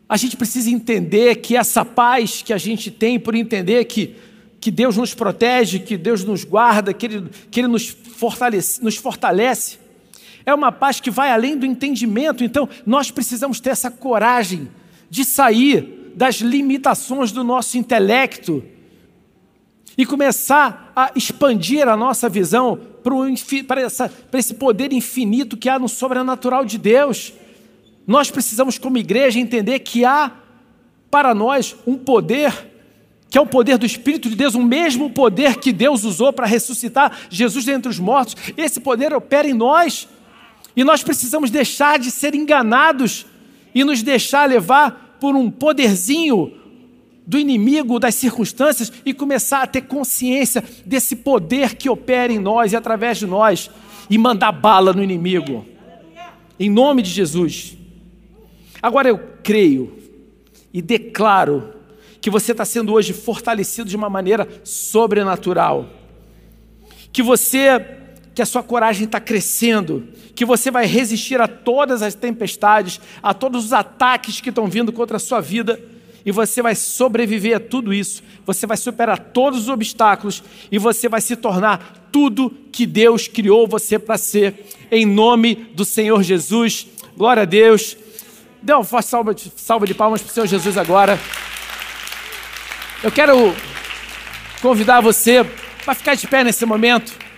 A 0.08 0.16
gente 0.16 0.34
precisa 0.34 0.70
entender 0.70 1.36
que 1.42 1.58
essa 1.58 1.84
paz 1.84 2.40
que 2.40 2.54
a 2.54 2.56
gente 2.56 2.90
tem, 2.90 3.20
por 3.20 3.34
entender 3.34 3.84
que, 3.84 4.16
que 4.58 4.70
Deus 4.70 4.96
nos 4.96 5.12
protege, 5.12 5.80
que 5.80 5.98
Deus 5.98 6.24
nos 6.24 6.42
guarda, 6.42 6.94
que 6.94 7.04
Ele, 7.04 7.28
que 7.50 7.60
Ele 7.60 7.68
nos, 7.68 7.86
fortalece, 7.90 8.82
nos 8.82 8.96
fortalece, 8.96 9.78
é 10.50 10.54
uma 10.54 10.72
paz 10.72 11.00
que 11.00 11.10
vai 11.10 11.30
além 11.30 11.56
do 11.56 11.66
entendimento. 11.66 12.44
Então, 12.44 12.68
nós 12.84 13.10
precisamos 13.10 13.60
ter 13.60 13.70
essa 13.70 13.90
coragem 13.90 14.68
de 15.08 15.24
sair 15.24 16.12
das 16.14 16.36
limitações 16.36 17.32
do 17.32 17.42
nosso 17.42 17.78
intelecto 17.78 18.62
e 19.96 20.06
começar 20.06 20.92
a 20.94 21.10
expandir 21.14 21.88
a 21.88 21.96
nossa 21.96 22.28
visão 22.28 22.78
para, 23.66 23.82
esse 24.38 24.54
poder 24.54 24.92
infinito 24.92 25.56
que 25.56 25.68
há 25.68 25.78
no 25.78 25.88
sobrenatural 25.88 26.64
de 26.64 26.78
Deus. 26.78 27.32
Nós 28.06 28.30
precisamos, 28.30 28.78
como 28.78 28.98
igreja, 28.98 29.38
entender 29.38 29.80
que 29.80 30.04
há 30.04 30.32
para 31.10 31.34
nós 31.34 31.76
um 31.86 31.96
poder 31.96 32.70
que 33.30 33.38
é 33.38 33.40
o 33.40 33.46
poder 33.46 33.78
do 33.78 33.86
Espírito 33.86 34.28
de 34.28 34.34
Deus, 34.34 34.56
o 34.56 34.62
mesmo 34.62 35.08
poder 35.08 35.56
que 35.56 35.72
Deus 35.72 36.02
usou 36.02 36.32
para 36.32 36.46
ressuscitar 36.46 37.16
Jesus 37.30 37.64
dentre 37.64 37.88
os 37.88 38.00
mortos. 38.00 38.34
Esse 38.56 38.80
poder 38.80 39.14
opera 39.14 39.46
em 39.48 39.54
nós. 39.54 40.08
E 40.80 40.84
nós 40.84 41.02
precisamos 41.02 41.50
deixar 41.50 41.98
de 41.98 42.10
ser 42.10 42.34
enganados 42.34 43.26
e 43.74 43.84
nos 43.84 44.02
deixar 44.02 44.48
levar 44.48 45.18
por 45.20 45.36
um 45.36 45.50
poderzinho 45.50 46.54
do 47.26 47.38
inimigo, 47.38 48.00
das 48.00 48.14
circunstâncias 48.14 48.90
e 49.04 49.12
começar 49.12 49.60
a 49.60 49.66
ter 49.66 49.82
consciência 49.82 50.64
desse 50.86 51.16
poder 51.16 51.74
que 51.74 51.90
opera 51.90 52.32
em 52.32 52.38
nós 52.38 52.72
e 52.72 52.76
através 52.76 53.18
de 53.18 53.26
nós 53.26 53.70
e 54.08 54.16
mandar 54.16 54.52
bala 54.52 54.94
no 54.94 55.02
inimigo. 55.02 55.66
Em 56.58 56.70
nome 56.70 57.02
de 57.02 57.10
Jesus. 57.10 57.76
Agora 58.80 59.06
eu 59.06 59.18
creio 59.42 59.98
e 60.72 60.80
declaro 60.80 61.74
que 62.22 62.30
você 62.30 62.52
está 62.52 62.64
sendo 62.64 62.94
hoje 62.94 63.12
fortalecido 63.12 63.90
de 63.90 63.96
uma 63.96 64.08
maneira 64.08 64.48
sobrenatural. 64.64 65.90
que 67.12 67.22
você, 67.22 67.98
que 68.34 68.40
a 68.40 68.46
sua 68.46 68.62
coragem 68.62 69.04
está 69.04 69.20
crescendo, 69.20 70.08
que 70.40 70.44
você 70.46 70.70
vai 70.70 70.86
resistir 70.86 71.38
a 71.38 71.46
todas 71.46 72.00
as 72.00 72.14
tempestades, 72.14 72.98
a 73.22 73.34
todos 73.34 73.62
os 73.62 73.72
ataques 73.74 74.40
que 74.40 74.48
estão 74.48 74.68
vindo 74.68 74.90
contra 74.90 75.18
a 75.18 75.20
sua 75.20 75.38
vida, 75.38 75.78
e 76.24 76.32
você 76.32 76.62
vai 76.62 76.74
sobreviver 76.74 77.54
a 77.54 77.60
tudo 77.60 77.92
isso, 77.92 78.22
você 78.46 78.66
vai 78.66 78.78
superar 78.78 79.18
todos 79.18 79.60
os 79.60 79.68
obstáculos 79.68 80.42
e 80.72 80.78
você 80.78 81.10
vai 81.10 81.20
se 81.20 81.36
tornar 81.36 82.08
tudo 82.10 82.48
que 82.72 82.86
Deus 82.86 83.28
criou 83.28 83.68
você 83.68 83.98
para 83.98 84.16
ser, 84.16 84.64
em 84.90 85.04
nome 85.04 85.54
do 85.74 85.84
Senhor 85.84 86.22
Jesus. 86.22 86.86
Glória 87.14 87.42
a 87.42 87.44
Deus. 87.44 87.94
Dê 88.62 88.72
uma 88.72 88.82
forte 88.82 89.10
salva 89.10 89.34
de, 89.34 89.52
salva 89.56 89.86
de 89.86 89.92
palmas 89.92 90.22
para 90.22 90.30
o 90.30 90.32
Senhor 90.32 90.46
Jesus 90.46 90.78
agora. 90.78 91.20
Eu 93.02 93.12
quero 93.12 93.54
convidar 94.62 95.02
você 95.02 95.44
para 95.84 95.94
ficar 95.94 96.14
de 96.14 96.26
pé 96.26 96.42
nesse 96.42 96.64
momento. 96.64 97.29